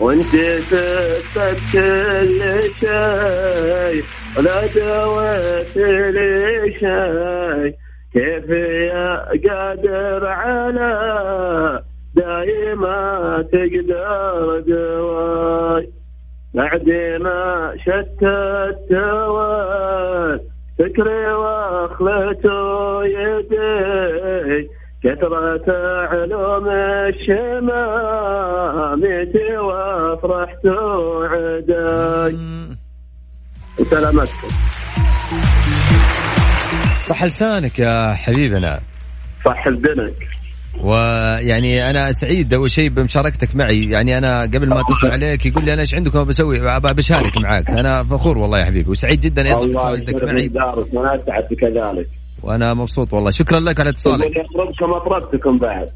وانت 0.00 0.36
سبت 0.70 1.58
كل 1.72 2.40
شيء 2.80 4.04
ولا 4.38 4.66
دويت 4.66 5.76
لي 5.76 6.72
شيء 6.80 7.74
كيف 8.12 8.48
يا 8.90 9.28
قادر 9.48 10.26
على 10.26 10.92
دايما 12.14 13.44
تقدر 13.52 14.60
دواي 14.66 15.90
بعد 16.54 16.88
ما 17.20 17.74
شتت 17.84 18.90
فكري 20.78 21.32
واخلته 21.32 23.04
يدي. 23.04 24.68
كثرة 25.04 25.66
علوم 26.06 26.68
الشمامتي 27.08 27.96
وافرحت 29.56 30.66
عداي 31.30 32.36
سلامتكم 33.90 34.48
صح 37.06 37.24
لسانك 37.24 37.78
يا 37.78 38.14
حبيبنا. 38.14 38.80
صح 39.44 39.66
الدنك 39.66 40.14
ويعني 40.80 41.90
أنا 41.90 42.12
سعيد 42.12 42.54
أول 42.54 42.70
شيء 42.70 42.88
بمشاركتك 42.88 43.56
معي. 43.56 43.90
يعني 43.90 44.18
أنا 44.18 44.42
قبل 44.42 44.68
ما 44.68 44.80
أتصل 44.80 45.10
عليك 45.10 45.46
يقول 45.46 45.64
لي 45.64 45.72
أنا 45.72 45.80
إيش 45.80 45.94
عندكم 45.94 46.24
بسوي 46.24 46.80
بشارك 46.80 47.38
معاك 47.38 47.70
أنا 47.70 48.02
فخور 48.02 48.38
والله 48.38 48.58
يا 48.58 48.64
حبيبي. 48.64 48.90
وسعيد 48.90 49.20
جدا 49.20 49.42
الله 49.42 49.66
بتواجدك 49.66 50.08
يسلمك 50.08 50.24
معي. 50.32 50.48
دارك 50.48 50.94
وأنا 50.94 51.16
أسعد 51.16 51.44
بكذلك. 51.50 52.08
وأنا 52.42 52.74
مبسوط 52.74 53.12
والله. 53.12 53.30
شكرا 53.30 53.60
لك 53.60 53.80
على 53.80 53.90
اتصالك. 53.90 54.32
بعد. 55.60 55.90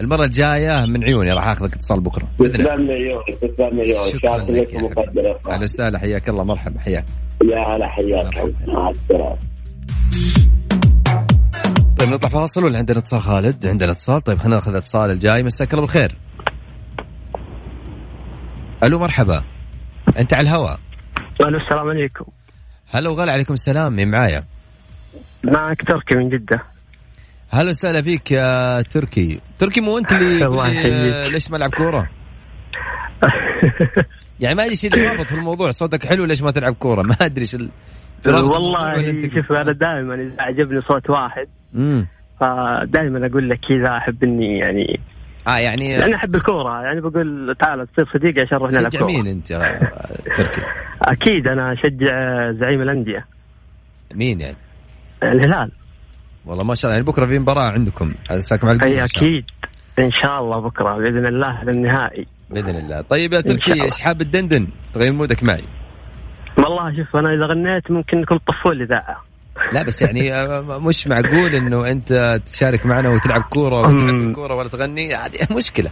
المرة 0.00 0.24
الجاية 0.24 0.86
من 0.86 1.04
عيوني 1.04 1.32
راح 1.32 1.48
أخذك 1.48 1.74
اتصال 1.74 2.02
الله. 2.02 2.28
تسلم 2.38 2.86
لي 2.86 3.10
يوم 3.10 3.22
تسلم 3.40 3.80
لي 3.80 3.90
يوم 3.90 4.06
شكرا 4.08 4.38
لك 4.38 4.50
لك 4.50 4.74
يا 4.74 4.80
مقدر 4.80 5.38
أهلا 5.48 5.62
وسهلا. 5.62 5.98
حياك 5.98 6.28
الله. 6.28 6.44
مرحبا. 6.44 6.80
حياك. 6.80 7.04
يا 7.44 7.58
هلا 7.58 7.88
حياك. 7.88 8.54
مع 8.66 8.90
السلامة. 8.90 9.36
طيب 11.98 12.08
نطلع 12.08 12.28
فاصل 12.28 12.64
ولا 12.64 12.78
عندنا 12.78 12.98
اتصال 12.98 13.22
خالد؟ 13.22 13.66
عندنا 13.66 13.92
اتصال. 13.92 14.20
طيب 14.20 14.38
خلينا 14.38 14.54
ناخذ 14.54 14.70
الاتصال 14.70 15.10
الجاي. 15.10 15.42
مساك 15.42 15.74
الله 15.74 15.84
بالخير. 15.84 16.16
ألو 18.82 18.98
مرحبا. 18.98 19.42
أنت 20.18 20.34
على 20.34 20.48
الهواء. 20.48 20.78
ألو 21.40 21.58
السلام 21.58 21.88
عليكم. 21.88 22.24
هلا 22.90 23.08
وغلا. 23.10 23.32
عليكم 23.32 23.54
السلام. 23.54 23.96
مين 23.96 24.10
معايا؟ 24.10 24.44
معك 25.44 25.82
تركي 25.82 26.14
من 26.14 26.28
جدة. 26.28 26.62
هلا 27.50 27.70
وسهلا 27.70 28.02
فيك 28.02 28.30
يا 28.30 28.82
تركي، 28.82 29.40
تركي 29.58 29.80
مو 29.80 29.98
أنت 29.98 30.12
اللي 30.12 31.28
ليش 31.30 31.50
ما 31.50 31.56
العب 31.56 31.70
كورة؟ 31.70 32.08
يعني 34.40 34.54
ما 34.54 34.62
أدري 34.62 34.72
إيش 34.72 34.84
اللي 34.84 35.06
رابط 35.06 35.26
في 35.28 35.34
الموضوع. 35.34 35.70
صوتك 35.70 36.06
حلو 36.06 36.24
ليش 36.24 36.42
ما 36.42 36.50
تلعب 36.50 36.74
كورة؟ 36.74 37.02
ما 37.02 37.16
أدري 37.20 37.42
إيش 37.42 37.56
والله 38.26 39.20
شوف 39.34 39.52
أنا 39.52 39.72
دائما 39.72 40.14
إذا 40.14 40.42
عجبني 40.42 40.80
صوت 40.80 41.10
واحد 41.10 41.48
فدائما 42.40 43.26
أقول 43.26 43.50
لك 43.50 43.60
كذا 43.68 43.96
أحب 43.96 44.24
إني 44.24 44.58
يعني 44.58 45.00
آه 45.48 45.58
يعني 45.58 45.96
لأني 45.96 46.14
أحب 46.14 46.34
الكورة. 46.34 46.82
يعني 46.82 47.00
بقول 47.00 47.56
تعال 47.60 47.86
تصير 47.92 48.08
صديقي 48.14 48.40
عشان 48.40 48.58
نروح 48.58 48.72
نلعب 48.72 48.92
كورة. 48.96 49.06
مين 49.06 49.26
أنت 49.26 49.48
تركي؟ 50.36 50.60
أكيد 51.02 51.48
أنا 51.48 51.72
أشجع 51.72 52.52
زعيم 52.52 52.82
الأندية. 52.82 53.26
مين 54.14 54.40
يعني؟ 54.40 54.56
الهلال. 55.22 55.70
والله 56.46 56.64
ما 56.64 56.74
شاء 56.74 56.84
الله 56.84 56.94
يعني 56.94 57.06
بكرة 57.06 57.26
في 57.26 57.38
مباراة 57.38 57.70
عندكم. 57.70 58.14
ساكم 58.38 58.68
على 58.68 58.84
أي. 58.84 59.04
أكيد. 59.04 59.44
إن 59.98 60.10
شاء 60.10 60.40
الله 60.40 60.58
بكرة 60.60 60.96
بإذن 60.98 61.26
الله 61.26 61.64
للنهائي 61.64 62.26
بإذن 62.50 62.76
الله. 62.76 63.00
طيب 63.00 63.32
يا 63.32 63.40
تركي. 63.40 63.82
إيش 63.82 64.00
حاب 64.00 64.22
تدندن 64.22 64.68
تغير 64.92 65.12
مودك 65.12 65.42
معي. 65.42 65.64
والله 66.58 66.96
شوف 66.96 67.16
أنا 67.16 67.34
إذا 67.34 67.46
غنيت 67.46 67.90
ممكن 67.90 68.18
انكم 68.18 68.36
تطفوا 68.36 68.74
لي 68.74 68.84
إذاعة. 68.84 69.24
لا 69.72 69.82
بس 69.82 70.02
يعني 70.02 70.34
آه، 70.34 70.78
مش 70.78 71.06
معقول 71.06 71.54
إنه 71.54 71.90
أنت 71.90 72.40
تشارك 72.46 72.86
معنا 72.86 73.08
وتلعب 73.08 73.42
كورة 73.42 73.80
وتلعب. 73.80 74.14
الكوره 74.14 74.54
ولا 74.54 74.68
تغني؟ 74.68 75.14
هذه 75.14 75.56
مشكلة. 75.56 75.90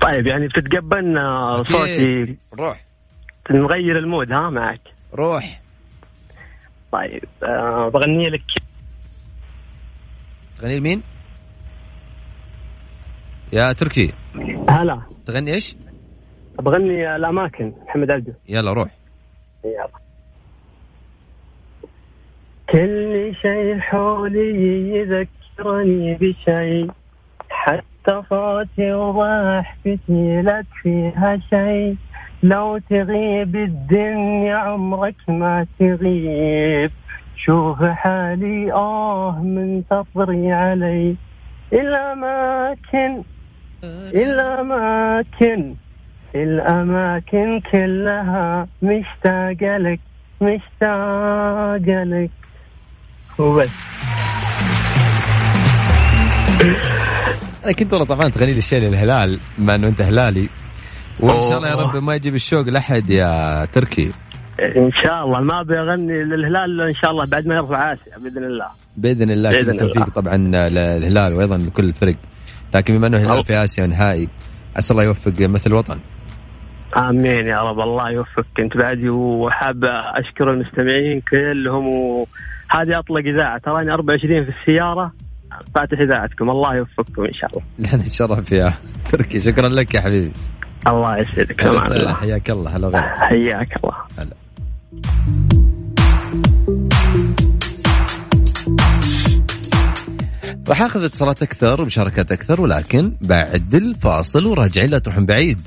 طيب 0.00 0.26
يعني 0.26 0.48
بتتقبلنا. 0.48 1.56
صوتي. 1.66 2.36
روح. 2.58 2.84
نغير 3.50 3.98
المود 3.98 4.32
ها 4.32 4.50
معك. 4.50 4.80
روح. 5.14 5.60
طيب 6.92 7.24
آه 7.42 7.88
بغني 7.88 8.30
لك. 8.30 8.42
تغني 10.58 10.78
لمين؟ 10.78 11.02
يا 13.52 13.72
تركي. 13.72 14.12
هلا. 14.68 15.00
تغني 15.26 15.54
إيش؟ 15.54 15.76
بغني 16.58 17.16
الأماكن 17.16 17.72
محمد 17.86 18.10
عبده 18.10 18.34
يلا 18.48 18.72
روح. 18.72 18.88
يلا. 19.64 19.88
كل 22.68 23.34
شيء 23.42 23.78
حولي 23.78 24.88
يذكرني 24.90 26.14
بشيء 26.14 26.90
حتى 27.50 28.22
صوتي 28.30 28.92
وضحكتي 28.92 30.42
لك 30.42 30.66
فيها 30.82 31.40
شيء. 31.50 31.96
لو 32.42 32.78
تغيب 32.90 33.56
الدنيا 33.56 34.56
عمرك 34.56 35.14
ما 35.28 35.66
تغيب. 35.78 36.90
شوف 37.36 37.82
حالي 37.82 38.72
آه 38.72 39.38
منتظري 39.42 40.52
علي. 40.52 41.16
الأماكن 41.72 43.22
الأماكن 44.14 45.74
الأماكن 46.34 47.60
كلها 47.72 48.68
مشتاقة 48.82 49.76
لك 49.76 50.00
مشتاقة 50.40 52.02
لك. 52.04 52.30
وبس. 53.38 53.70
أنا 57.64 57.72
كنت 57.72 57.92
والله 57.92 58.06
طبعا 58.06 58.28
تغني 58.28 58.52
لي 58.52 58.58
الشيء 58.58 58.80
للهلال 58.80 59.40
بما 59.58 59.74
إنه 59.74 59.88
أنت 59.88 60.00
هلالي. 60.00 60.48
وإن 61.20 61.40
شاء 61.40 61.56
الله 61.58 61.68
يا. 61.68 61.74
رب 61.74 61.96
ما 61.96 62.14
يجيب 62.14 62.34
الشوق 62.34 62.68
لأحد 62.68 63.10
يا 63.10 63.64
تركي. 63.64 64.12
إن 64.76 64.90
شاء 64.92 65.24
الله. 65.24 65.40
ما 65.40 65.60
أبي 65.60 65.80
أغني 65.80 66.24
للهلال 66.24 66.80
إن 66.80 66.94
شاء 66.94 67.10
الله 67.10 67.26
بعد 67.26 67.46
ما 67.46 67.54
يرفع 67.54 67.92
آسيا 67.92 68.18
بإذن 68.18 68.44
الله. 68.44 68.66
بإذن 68.96 69.30
الله 69.30 69.50
كل 69.50 69.70
التوفيق. 69.70 70.08
طبعا 70.08 70.36
للهلال 70.36 71.34
وأيضا 71.34 71.56
لكل 71.56 71.84
الفرق 71.84 72.16
لكن 72.74 72.98
بما 72.98 73.06
إنه 73.06 73.18
الهلال. 73.18 73.44
في 73.44 73.64
آسيا 73.64 73.86
نهائي 73.86 74.28
عسى 74.76 74.92
الله 74.94 75.04
يوفق 75.04 75.32
مثل 75.40 75.70
الوطن 75.70 76.00
آمين 76.96 77.46
يا 77.46 77.62
رب. 77.62 77.80
الله 77.80 78.10
يوفقك. 78.10 78.60
أنت 78.60 78.76
بعدي 78.76 79.08
وحاب 79.08 79.84
أشكر 79.84 80.50
المستمعين 80.50 81.20
كلهم 81.20 81.86
وهذه 81.86 82.98
أطلق 82.98 83.22
إذاعة. 83.26 83.58
تراني 83.58 83.92
24 83.92 84.44
في 84.44 84.50
السيارة 84.60 85.12
فاتح 85.74 85.98
إذاعتكم. 86.00 86.50
الله 86.50 86.76
يوفقكم 86.76 87.26
إن 87.26 87.32
شاء 87.32 87.50
الله. 87.50 87.62
لنا 87.78 88.04
الشرف 88.04 88.52
يا 88.52 88.72
تركي. 89.12 89.40
شكرا 89.40 89.68
لك 89.68 89.94
يا 89.94 90.00
حبيبي. 90.00 90.32
الله 90.86 91.18
يسعدك. 91.18 91.60
حياك 92.14 92.50
الله. 92.50 92.76
هلا 92.76 92.86
وغلا 92.86 93.14
حياك 93.28 93.76
الله. 93.84 93.94
هلا. 94.18 94.36
راح 100.68 100.82
أخذ 100.82 101.04
اتصالات 101.04 101.42
أكثر 101.42 101.80
ومشاركات 101.80 102.32
أكثر 102.32 102.60
ولكن 102.60 103.12
بعد 103.20 103.74
الفاصل 103.74 104.46
وراجعين 104.46 104.90
لا 104.90 104.98
تروحون 104.98 105.26
بعيد. 105.26 105.60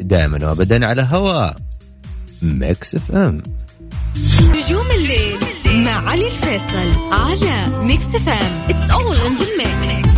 دائما 0.00 0.48
وابدا 0.48 0.86
على 0.86 1.08
هواء. 1.10 1.56
Mix 2.42 2.94
FM. 2.94 3.42
نجوم 4.40 4.90
الليل 4.90 5.38
مع 5.84 6.10
علي 6.10 6.26
الفيصل 6.26 7.12
على 7.12 7.84
Mix 7.84 8.04
FM 8.04 8.64
it's 8.68 8.80
all 8.80 9.16
in 9.16 9.36
the 9.36 9.46
mix 9.86 10.13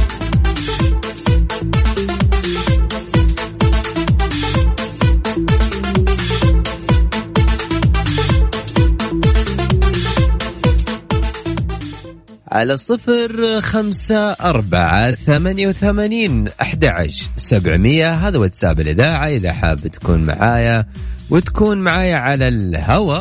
على 12.56 12.76
صفر 12.76 13.60
خمسة 13.60 14.32
أربعة 14.32 15.10
ثمانية 15.10 15.68
وثمانين 15.68 16.48
أحد 16.62 16.84
عشر 16.84 17.28
سبعمية. 17.36 18.14
هذا 18.14 18.38
واتساب 18.38 18.80
الإذاعة 18.80 19.28
إذا 19.28 19.52
حاب 19.52 19.76
تكون 19.78 20.26
معايا 20.26 20.86
وتكون 21.30 21.78
معايا 21.78 22.16
على 22.16 22.48
الهوا 22.48 23.18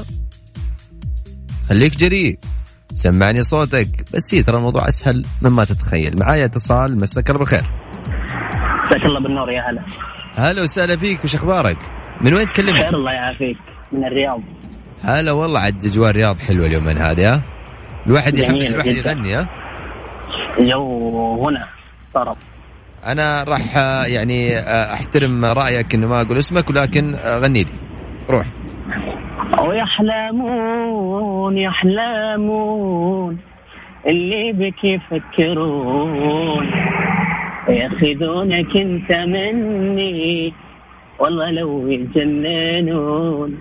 خليك 1.69 1.97
جريء. 1.97 2.39
سمعني 2.91 3.43
صوتك. 3.43 3.87
بس 4.13 4.33
هي 4.33 4.43
ترى 4.43 4.57
الموضوع 4.57 4.87
أسهل 4.87 5.25
مما 5.41 5.65
تتخيل. 5.65 6.19
معايا 6.19 6.45
اتصال. 6.45 6.97
مساك 6.97 7.29
الله 7.29 7.39
بالخير. 7.39 7.71
مساك 8.85 9.05
الله 9.05 9.19
بالنور 9.19 9.51
يا 9.51 9.61
هلا. 9.69 9.85
هلا 10.35 10.61
وسهلا 10.61 10.97
فيك. 10.97 11.23
وش 11.23 11.35
أخبارك؟ 11.35 11.77
من 12.21 12.33
وين 12.33 12.47
تكلمني؟ 12.47 12.73
خير 12.73 12.95
الله 12.95 13.11
يعافيك. 13.11 13.57
من 13.91 14.05
الرياض. 14.05 14.41
هلا 15.01 15.31
والله 15.31 15.59
عاد 15.59 15.85
أجواء 15.85 16.09
الرياض 16.09 16.39
حلوة 16.39 16.67
اليومين 16.67 16.97
هذه 16.97 17.33
ها؟ 17.33 17.54
الواحد 18.07 18.37
يحمس 18.37 18.71
الواحد. 18.71 18.87
يغني 18.89 19.35
ها؟ 19.35 19.47
جو 20.59 21.47
هنا 21.47 21.65
طرب 22.13 22.37
أنا 23.05 23.43
راح 23.43 23.77
آه، 23.77 24.05
يعني 24.05 24.57
آه، 24.57 24.93
أحترم 24.93 25.45
رأيك 25.45 25.95
إنه 25.95 26.07
ما 26.07 26.21
أقول 26.21 26.37
اسمك 26.37 26.69
ولكن 26.69 27.15
آه، 27.15 27.39
غني 27.39 27.63
لي. 27.63 27.71
روح. 28.29 28.45
ويحلمون 29.67 31.57
يحلمون 31.57 33.37
اللي 34.07 34.51
بك 34.53 34.83
يفكرون. 34.83 36.71
ياخذونك 37.69 38.77
انت 38.77 39.11
مني 39.11 40.53
والله 41.19 41.51
لو 41.51 41.87
يجننون 41.87 43.57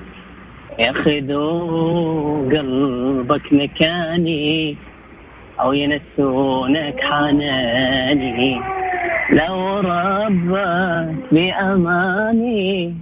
ياخذوا 0.79 2.51
قلبك 2.51 3.53
مكاني 3.53 4.77
أو 5.61 5.73
ينسونك 5.73 7.01
حناني. 7.01 8.61
لو 9.31 9.81
ربك 9.81 11.15
بأماني 11.33 12.95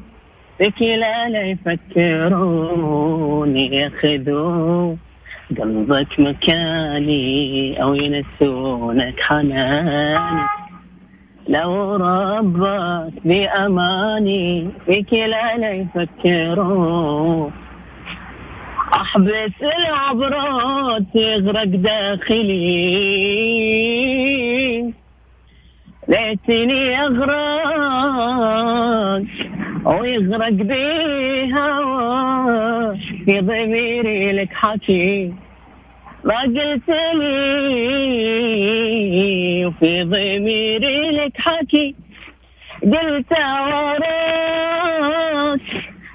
بك 0.61 0.83
لا 0.83 1.29
لا 1.29 1.43
يفكرون 1.43 2.77
ياخذوا 3.57 4.95
قلبك 5.59 6.21
مكاني 6.21 7.83
أو 7.83 7.95
ينسونك 7.95 9.21
حناني. 9.21 10.43
لو 11.49 11.97
ربك 11.97 13.13
بأماني 13.25 14.69
بك 14.89 15.13
لا 15.13 15.57
لا 15.57 15.71
يفكرون 15.71 17.62
أحبس 18.92 19.62
العبرات 19.62 21.02
تغرق 21.14 21.64
داخلي. 21.64 22.62
ليتني 26.09 27.00
أغرق 27.00 28.42
ويغرق 29.85 30.48
بي 30.48 31.55
هوا 31.55 32.94
في 33.24 33.40
ضميري 33.40 34.33
لك 34.33 34.52
حكي. 34.52 35.33
ما 36.24 36.40
قلت 36.40 36.88
لي 37.14 37.26
وفي 39.66 40.02
ضميري 40.02 41.11
لك 41.11 41.37
حكي. 41.37 41.94
قلت 42.83 43.33
وراك 43.33 44.91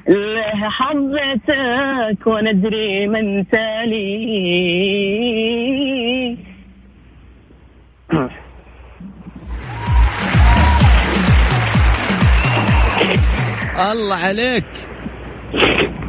له 0.07 0.69
حظتك 0.69 2.27
وندري 2.27 3.07
من 3.07 3.47
تالي. 3.49 4.07
الله 13.91 14.15
عليك. 14.15 14.65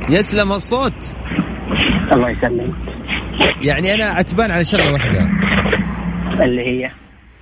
يسلم 0.08 0.52
الصوت. 0.52 1.14
الله 2.12 2.30
يسلمك. 2.30 2.74
يعني 3.62 3.94
أنا 3.94 4.04
عتبان 4.06 4.50
على 4.50 4.64
شغلة 4.64 4.92
واحدة. 4.92 5.28
اللي 6.44 6.62
هي؟ 6.62 6.90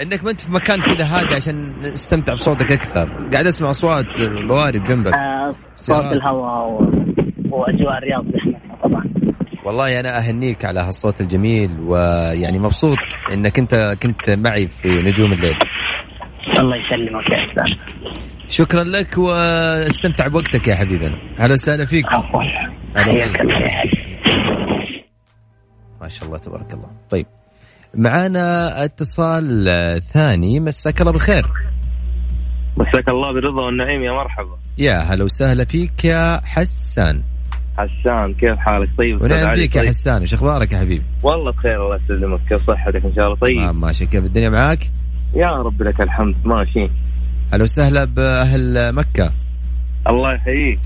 إنك 0.02 0.24
ما 0.24 0.30
أنت 0.30 0.40
في 0.40 0.52
مكان 0.52 0.82
كذا 0.82 1.04
هادي 1.04 1.34
عشان 1.34 1.80
نستمتع 1.80 2.32
بصوتك 2.32 2.72
أكثر. 2.72 3.28
قاعد 3.32 3.46
أسمع 3.46 3.70
أصوات 3.70 4.20
بواري 4.20 4.78
بجنبك. 4.78 5.14
آه 5.14 5.54
صوت. 5.76 6.12
الهواء 6.12 6.68
و... 6.68 6.78
وأجواء 7.50 7.98
الرياض 7.98 8.24
طبعا. 8.82 9.04
والله 9.64 10.00
أنا 10.00 10.18
أهنيك 10.18 10.64
على 10.64 10.80
هالصوت 10.80 11.20
الجميل 11.20 11.80
ويعني 11.80 12.58
مبسوط 12.58 12.98
إنك 13.32 13.58
أنت 13.58 13.96
كنت 14.02 14.30
معي 14.30 14.68
في 14.68 15.02
نجوم 15.02 15.32
الليل. 15.32 15.58
الله 16.58 16.76
يسلمك 16.76 17.30
يا 17.30 17.46
أستاذ. 17.46 17.76
شكرا 18.48 18.84
لك 18.84 19.18
واستمتع 19.18 20.26
بوقتك 20.28 20.68
يا 20.68 20.74
حبيبنا 20.76 21.16
أهلا 21.40 21.52
وسهلا 21.52 21.84
فيك. 21.84 22.04
عفوا. 22.06 22.42
هلا 22.96 23.12
حياك. 23.12 23.40
الله. 23.40 23.60
ما 26.00 26.08
شاء 26.08 26.26
الله 26.28 26.38
تبارك 26.38 26.74
الله. 26.74 26.90
طيب. 27.10 27.26
معانا 27.96 28.84
اتصال 28.84 30.02
ثاني 30.02 30.60
مساك 30.60 31.00
الله 31.00 31.12
بالخير. 31.12 31.46
مساك 32.76 33.08
الله 33.08 33.32
بالرضا 33.32 33.62
والنعيم 33.62 34.02
يا 34.02 34.12
مرحبا. 34.12 34.58
يا 34.78 34.98
هلا 34.98 35.24
وسهلا 35.24 35.64
فيك 35.64 36.04
يا 36.04 36.40
حسان. 36.44 37.22
حسان 37.76 38.34
كيف 38.34 38.58
حالك؟ 38.58 38.88
طيب 38.98 39.22
ونعم؟ 39.22 39.56
فيك 39.56 39.76
يا 39.76 39.80
طيب؟ 39.80 39.88
حسان 39.88 40.22
وش 40.22 40.34
أخبارك 40.34 40.72
يا 40.72 40.78
حبيبي؟ 40.78 41.04
والله 41.22 41.50
بخير 41.52 41.84
الله 41.84 42.00
يسلمك 42.04 42.40
كيف 42.48 42.66
صحتك؟ 42.66 43.04
إن 43.04 43.14
شاء 43.14 43.26
الله 43.26 43.36
طيب. 43.36 43.58
ما 43.58 43.72
ماشي 43.72 44.06
كيف 44.06 44.24
الدنيا 44.24 44.48
معاك؟ 44.48 44.90
يا 45.34 45.50
رب 45.50 45.82
لك 45.82 46.00
الحمد 46.00 46.36
ماشي. 46.44 46.88
هلا 47.52 47.62
وسهلا 47.62 48.04
بأهل 48.04 48.94
مكة. 48.94 49.32
الله 50.08 50.32
يحييك. 50.32 50.80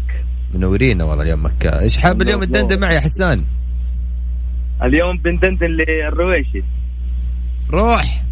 منورين 0.55 1.03
والله 1.03 1.23
اليوم 1.23 1.45
مكة. 1.45 1.81
إيش 1.81 1.99
حاب 1.99 2.23
اليوم. 2.23 2.45
تدندن 2.45 2.81
معي 2.81 2.95
يا 2.95 3.01
حسان؟ 3.01 3.45
اليوم 4.83 5.17
بندندن 5.17 5.67
للرويشي. 5.67 6.63
روح. 7.71 8.23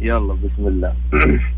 يلا 0.00 0.34
بسم 0.34 0.66
الله. 0.68 0.94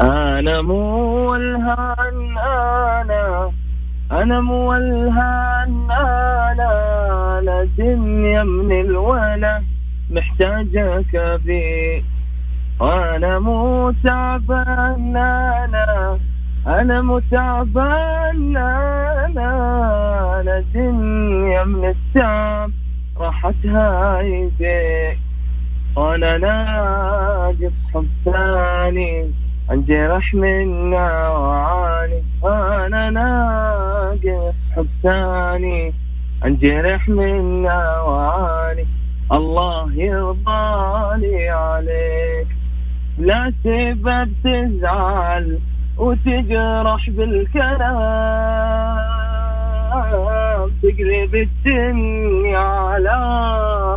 أنا 0.00 0.62
مولهان 0.62 2.38
أنا 2.38 3.50
أنا 4.12 4.40
مولهان 4.40 5.90
أنا 5.90 6.70
أنا 7.38 7.68
دنيا 7.78 8.44
من 8.44 8.80
الولا 8.80 9.62
محتاجك 10.10 11.40
بي. 11.44 12.04
أنا 12.80 13.38
مو 13.38 13.92
تعبان 14.04 15.16
أنا 15.16 16.18
أنا 16.66 17.02
مو 17.02 17.18
تعبان 17.18 18.56
أنا 18.56 19.50
أنا 20.40 20.64
دنيا 20.74 21.64
من 21.64 21.84
التعب 21.84 22.70
راحتها 23.20 24.20
يديك 24.20 25.18
وأنا 25.96 26.38
ناقص 26.38 27.72
حب 27.94 28.06
ثاني 28.24 29.30
انجرح 29.70 30.34
منا 30.34 31.28
وعاني. 31.28 32.22
أنا 32.44 33.10
ناقص 33.10 34.54
حب 34.76 34.86
ثاني 35.02 35.94
انجرح 36.44 37.08
منا 37.08 38.00
وعاني. 38.00 38.86
الله 39.32 39.92
يرضى 39.92 41.50
عليك. 41.50 42.46
لا 43.18 43.52
سبب 43.64 44.28
تزعل 44.44 45.58
وتجرح 45.96 47.10
بالكلام. 47.10 47.88
تقلب 50.82 51.34
الدنيا 51.34 52.58
على 52.58 53.18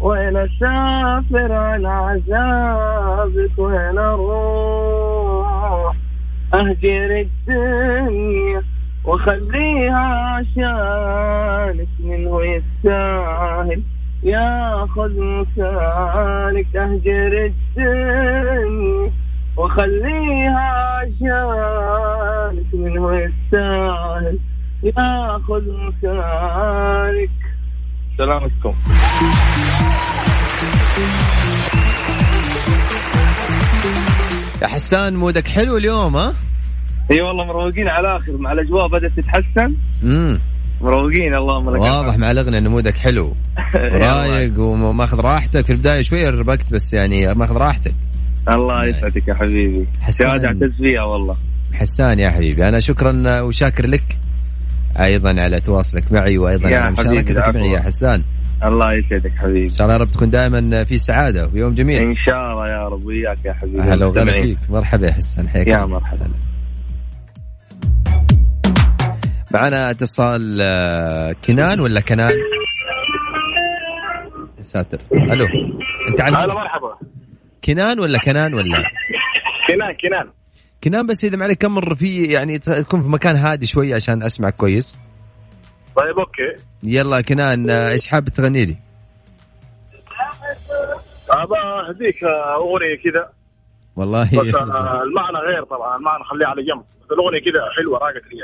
وين 0.00 0.36
اسافر 0.36 1.52
عن 1.52 1.86
عذابك 1.86 3.58
وين 3.58 3.98
أروح؟ 3.98 5.96
أهجر 6.54 7.26
الدنيا 7.26 8.62
واخليها 9.04 10.34
عشانك 10.36 11.88
منه 12.00 12.42
يستاهل 12.42 13.82
ياخذ 14.26 15.10
مكانك 15.20 16.76
أهجر 16.76 17.52
الدنيا 17.76 19.12
واخليها 19.56 20.68
عشانك 20.98 22.74
منه 22.74 23.16
يستاهل. 23.16 24.38
ياخذ 24.82 25.62
مكانك 25.68 27.30
سلامتكم. 28.18 28.74
يا 34.62 34.66
حسان 34.66 35.16
مودك 35.16 35.48
حلو 35.48 35.76
اليوم 35.76 36.16
ها؟ 36.16 36.34
إي 37.10 37.20
والله 37.20 37.44
مروقين 37.44 37.88
على 37.88 38.08
الآخر 38.08 38.36
مع 38.36 38.52
الأجواء 38.52 38.88
بدأت 38.88 39.12
تتحسن. 39.16 39.74
امم 40.04 40.38
مروقين 40.80 41.34
اللهم 41.34 41.70
لك 41.70 41.80
واضح 41.80 42.18
مع 42.18 42.30
الاغنيه 42.30 42.58
إن 42.58 42.68
مودك 42.68 42.96
حلو. 42.96 43.34
رايق 43.74 44.60
وماخذ 44.60 45.20
راحتك. 45.20 45.64
في 45.64 45.72
البداية 45.72 46.02
شوية 46.02 46.30
ربكت 46.30 46.72
بس 46.72 46.92
يعني 46.92 47.34
ماخذ 47.34 47.56
راحتك. 47.56 47.94
الله 48.48 48.86
يسعدك 48.86 49.28
يا 49.28 49.34
حبيبي. 49.34 49.86
حسان. 50.00 50.44
اعتز 50.44 50.76
فيها 50.76 51.02
والله. 51.02 51.36
حسان 51.72 52.18
يا 52.18 52.30
حبيبي. 52.30 52.68
أنا 52.68 52.80
شكرا 52.80 53.40
وشاكر 53.40 53.86
لك. 53.86 54.18
أيضا 55.00 55.34
على 55.42 55.60
تواصلك 55.60 56.12
معي 56.12 56.38
وأيضا 56.38 56.76
على 56.76 56.92
مشاركتك. 56.92 57.56
معي 57.56 57.70
يا 57.70 57.80
حسان. 57.80 58.22
الله 58.64 58.92
يسعدك 58.92 59.32
حبيبي. 59.36 59.66
إن 59.66 59.72
شاء 59.72 59.86
الله 59.86 59.94
يا 59.94 59.98
رب 59.98 60.08
تكون 60.08 60.30
دائما 60.30 60.84
في 60.84 60.98
سعادة 60.98 61.50
ويوم 61.54 61.74
جميل. 61.74 62.02
إن 62.02 62.16
شاء 62.16 62.52
الله 62.52 62.66
يا 62.68 62.88
رب 62.88 63.04
وياك 63.04 63.38
يا 63.44 63.52
حبيبي. 63.52 63.80
هلا 63.80 64.06
وغلا. 64.06 64.32
فيك. 64.32 64.58
مرحبا 64.70 65.06
يا 65.06 65.12
حسان 65.12 65.48
حياك 65.48 65.66
يا. 65.66 65.86
مرحبا. 65.86 66.28
معنا 69.56 69.90
اتصال 69.90 70.58
آه، 70.60 71.32
كنان 71.44 71.80
ولا 71.80 72.00
كنان؟ 72.00 72.32
يا 74.58 74.62
ساتر. 74.62 74.98
ألو. 75.12 75.46
أنت 76.08 76.20
على 76.20 76.36
هلا. 76.36 76.54
مرحبا. 76.54 76.98
كنان 77.64 78.00
ولا 78.00 78.18
كنان 78.18 78.54
ولا؟ 78.54 78.82
كنان 79.68 79.94
كنان. 80.02 80.30
كنان 80.84 81.06
بس 81.06 81.24
إذا 81.24 81.36
معلك 81.36 81.58
كمر 81.58 81.94
في 81.94 82.24
يعني 82.24 82.58
تكون 82.58 83.02
في 83.02 83.08
مكان 83.08 83.36
هادي 83.36 83.66
شوي 83.66 83.94
عشان 83.94 84.22
اسمعك 84.22 84.56
كويس. 84.56 84.98
طيب 85.96 86.18
okay. 86.18 86.62
يلا 86.82 87.20
كنان 87.20 87.70
آه، 87.70 87.90
إيش 87.90 88.08
حاب 88.08 88.28
تغني 88.28 88.64
لي؟ 88.64 88.76
ابى 91.30 91.58
اهديك 91.58 92.24
أغنية 92.24 92.96
كذا. 93.04 93.30
والله. 93.96 94.24
بس 94.24 94.54
آه، 94.54 95.02
المعنى 95.02 95.38
غير 95.38 95.64
طبعا 95.64 95.96
المعنى 95.96 96.24
خليه 96.24 96.46
على 96.46 96.62
جنب. 96.62 96.80
بس 97.04 97.12
الأغنية 97.12 97.40
كذا 97.40 97.60
حلوة 97.76 97.98
راقت 97.98 98.22
لي. 98.32 98.38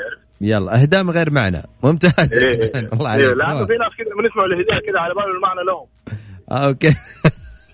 يلا 0.49 0.81
اهداء 0.81 1.03
من 1.03 1.09
غير 1.09 1.31
معنى. 1.31 1.63
ممتاز. 1.83 2.37
إيه، 2.37 2.71
كنان 2.71 2.89
الله 2.93 3.15
إيه، 3.15 3.25
عليك. 3.25 3.37
لأنه 3.37 3.65
في 3.65 3.73
ناس 3.77 3.89
كذا 3.97 4.15
بنسمع 4.17 4.45
الهدايا 4.45 4.79
كذا 4.79 4.99
على 4.99 5.13
بال 5.13 5.23
المعنى 5.35 5.59
لهم. 5.67 5.87
آه 6.51 6.67
okay. 6.67 6.95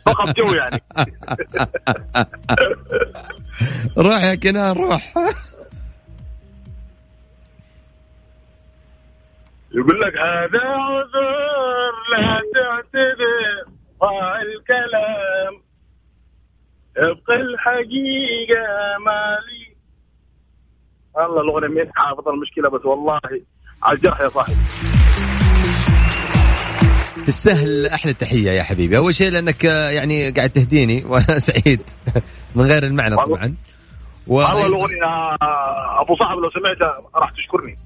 فقط 0.05 0.35
جو 0.37 0.45
يعني. 0.53 0.81
روح 4.07 4.23
يا 4.23 4.35
كنان 4.35 4.75
روح. 4.77 5.13
يقول 9.71 10.01
لك 10.01 10.17
هذا 10.17 10.61
عذر 10.65 11.93
لا 12.11 12.41
تعتذر 12.53 13.65
الكلام 14.41 15.68
أبقى 16.99 17.35
الحقيقة 17.35 18.61
مالي 19.05 19.69
والله 21.15 21.41
الأغنية 21.41 21.67
مين 21.67 21.91
حافظ 21.95 22.27
المشكلة 22.27 22.69
بس 22.69 22.85
والله 22.85 23.19
على 23.83 23.97
الجرح 23.97 24.21
يا 24.21 24.29
صاحبي. 24.29 24.55
تستاهل 27.27 27.85
أحلى 27.87 28.13
تحية 28.13 28.51
يا 28.51 28.63
حبيبي. 28.63 28.97
أول 28.97 29.15
شيء 29.15 29.31
لأنك 29.31 29.65
آه، 29.65 29.89
يعني 29.89 30.31
قاعد 30.31 30.49
تهديني 30.49 31.05
وأنا 31.09 31.39
سعيد 31.39 31.81
من 32.55 32.65
غير 32.71 32.83
المعنى. 32.83 33.15
طبعا. 33.15 33.55
والله 34.27 34.63
و... 34.63 34.67
الأغنية 34.67 35.03
آه، 35.05 36.01
أبو 36.01 36.15
صاحب 36.15 36.37
لو 36.37 36.49
سمعتها 36.49 36.93
راح 37.15 37.31
تشكرني. 37.31 37.77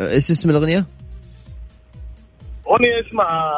إيش 0.00 0.30
اسم 0.30 0.50
الأغنية؟ 0.50 0.84
أغنية 2.68 3.00
اسمها 3.08 3.54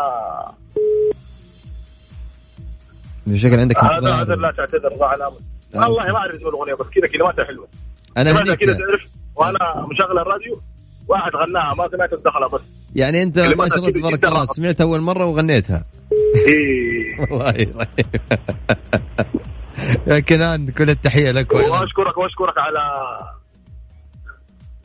شكل 3.36 3.60
عندك 3.60 3.84
هذا. 3.84 4.14
هذا 4.14 4.34
لا 4.34 4.52
تعتذر 4.56 4.96
ضاع 4.98 5.14
الأمر 5.14 5.38
آه. 5.74 5.78
والله 5.78 6.12
ما 6.12 6.18
أعرف 6.18 6.34
اسم 6.34 6.48
الأغنية 6.48 6.74
بس 6.74 6.86
كذا 6.86 7.06
كلماتها 7.06 7.44
حلوة 7.44 7.68
أنا 8.16 8.54
كذا 8.54 8.74
تعرف 8.74 9.08
وأنا 9.36 9.86
مشغل 9.90 10.18
الراديو 10.18 10.60
واحد 11.08 11.36
غناها 11.36 11.74
ما 11.74 11.88
سمعت 11.88 12.12
الدخلة 12.12 12.48
بس. 12.48 12.60
يعني 12.94 13.22
أنت 13.22 13.38
ما 13.38 13.68
شاء 13.68 13.78
الله 13.78 13.90
تبارك 13.90 14.26
الله. 14.26 14.44
سمعتها 14.44 14.84
أول 14.84 15.00
مرة 15.00 15.24
وغنيتها. 15.24 15.84
إيه. 16.48 17.20
والله 17.20 17.50
رهيب. 17.50 17.88
يا 20.06 20.20
كنان 20.20 20.66
كل 20.66 20.90
التحية 20.90 21.30
لك 21.30 21.52
واشكرك 21.52 22.18
وأشكرك 22.18 22.58
على 22.58 22.80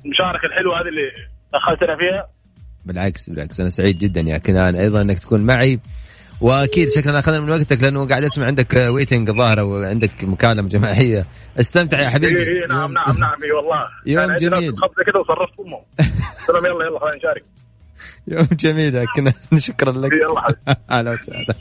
المشاركه 0.05 0.45
الحلوة 0.45 0.81
هذه 0.81 0.87
اللي 0.87 1.11
دخلتنا 1.53 1.95
فيها. 1.97 2.27
بالعكس 2.85 3.29
بالعكس. 3.29 3.59
أنا 3.59 3.69
سعيد 3.69 3.99
جدا 3.99 4.21
يا 4.21 4.37
كنان 4.37 4.75
أيضا 4.75 5.01
أنك 5.01 5.19
تكون 5.19 5.41
معي. 5.41 5.79
واكيد 6.41 6.89
شكلنا 6.89 7.19
أخذنا 7.19 7.39
من 7.39 7.49
وقتك 7.49 7.83
لأنه 7.83 8.07
قاعد 8.07 8.23
أسمع 8.23 8.45
عندك 8.45 8.73
ويتنج 8.89 9.31
ظاهره 9.31 9.63
وعندك 9.63 10.23
مكالمة 10.23 10.69
جماعية. 10.69 11.25
استمتع 11.59 11.99
يا 11.99 12.09
حبيبي. 12.09 12.37
إيه 12.37 12.47
إيه 12.61 12.67
نعم 12.67 12.93
نعم 12.93 13.17
نعم 13.17 13.43
اي 13.43 13.51
والله. 13.51 13.87
يوم 14.05 14.19
يعني 14.29 14.39
جميل. 14.39 14.71
كذا 15.05 15.19
وصرفت 15.19 15.59
امهم 15.59 15.81
قلت 16.39 16.49
لهم 16.49 16.65
يلا 16.65 16.85
يلا 16.85 16.99
خلينا 16.99 17.17
نشارك. 17.17 17.43
يوم 18.27 18.47
جميل 18.51 18.95
يا 18.95 19.05
كنان 19.15 19.33
شكرا 19.59 19.91
لك. 19.91 20.11
يلا 20.13 20.41
حبيبي. 20.41 20.59
أهلا 20.91 21.11
وسهلا. 21.11 21.53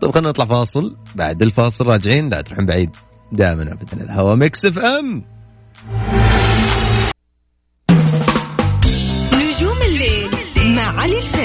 طيب 0.00 0.10
خلينا 0.10 0.28
نطلع 0.28 0.44
فاصل. 0.44 0.96
بعد 1.14 1.42
الفاصل 1.42 1.86
راجعين 1.86 2.28
لا 2.28 2.40
تروحون 2.40 2.66
بعيد. 2.66 2.90
دائما 3.32 3.62
ابدا 3.62 4.02
الهوا 4.04 4.34
Mix 4.34 4.66
FM 4.66 5.24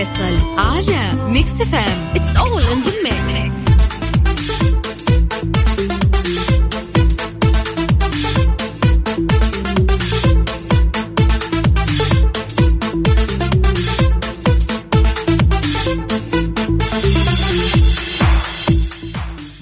الفيصل 0.05 0.59
على 0.59 1.31
Mix 1.31 1.51
FM 1.51 2.09
it's 2.15 2.37
all 2.37 2.63
in 2.63 2.83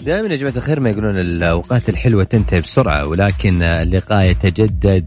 دائما 0.06 0.28
يا 0.28 0.36
جماعة 0.36 0.56
الخير 0.58 0.80
ما 0.80 0.90
يقولون 0.90 1.18
الأوقات 1.18 1.90
الحلوة 1.90 2.24
تنتهي 2.24 2.62
بسرعة 2.62 3.08
ولكن 3.08 3.62
اللقاء 3.64 4.30
يتجدد 4.30 5.06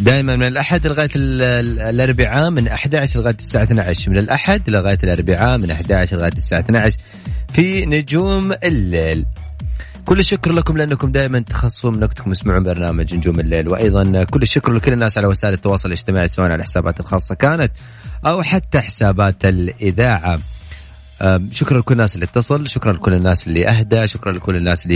دائما 0.00 0.36
من 0.36 0.46
الأحد 0.46 0.86
لغاية 0.86 1.08
ال- 1.16 1.42
ال- 1.42 1.80
الأربعاء 1.80 2.50
من 2.50 2.68
11 2.68 3.20
لغاية 3.20 3.34
الساعة 3.38 3.62
12 3.62 4.10
من 4.10 4.18
الأحد 4.18 4.70
لغاية 4.70 4.98
الأربعاء 5.04 5.58
من 5.58 5.70
11 5.70 6.16
لغاية 6.16 6.32
الساعة 6.36 6.60
12 6.60 6.96
في 7.52 7.86
نجوم 7.86 8.52
الليل. 8.64 9.26
كل 10.04 10.18
الشكر 10.18 10.52
لكم 10.52 10.76
لأنكم 10.76 11.08
دائما 11.08 11.38
تخصصوا 11.40 11.90
من 11.90 12.02
وقتكم 12.04 12.32
تسمعون 12.32 12.62
برنامج 12.64 13.14
نجوم 13.14 13.40
الليل. 13.40 13.68
وأيضا 13.68 14.24
كل 14.24 14.42
الشكر 14.42 14.72
لكل 14.72 14.92
الناس 14.92 15.18
على 15.18 15.26
وسائل 15.26 15.54
التواصل 15.54 15.88
الاجتماعي 15.88 16.28
سواء 16.28 16.46
على 16.46 16.54
الحسابات 16.54 17.00
الخاصة 17.00 17.34
كانت 17.34 17.72
أو 18.26 18.42
حتى 18.42 18.80
حسابات 18.80 19.44
الإذاعة. 19.44 20.38
شكرا 21.50 21.78
لكل 21.78 21.92
الناس 21.94 22.14
اللي 22.14 22.24
اتصل 22.26 22.68
شكرا 22.68 22.92
لكل 22.92 23.14
الناس 23.14 23.46
اللي 23.46 23.68
أهدى 23.68 24.06
شكرا 24.06 24.32
لكل 24.32 24.56
الناس 24.56 24.82
اللي 24.86 24.94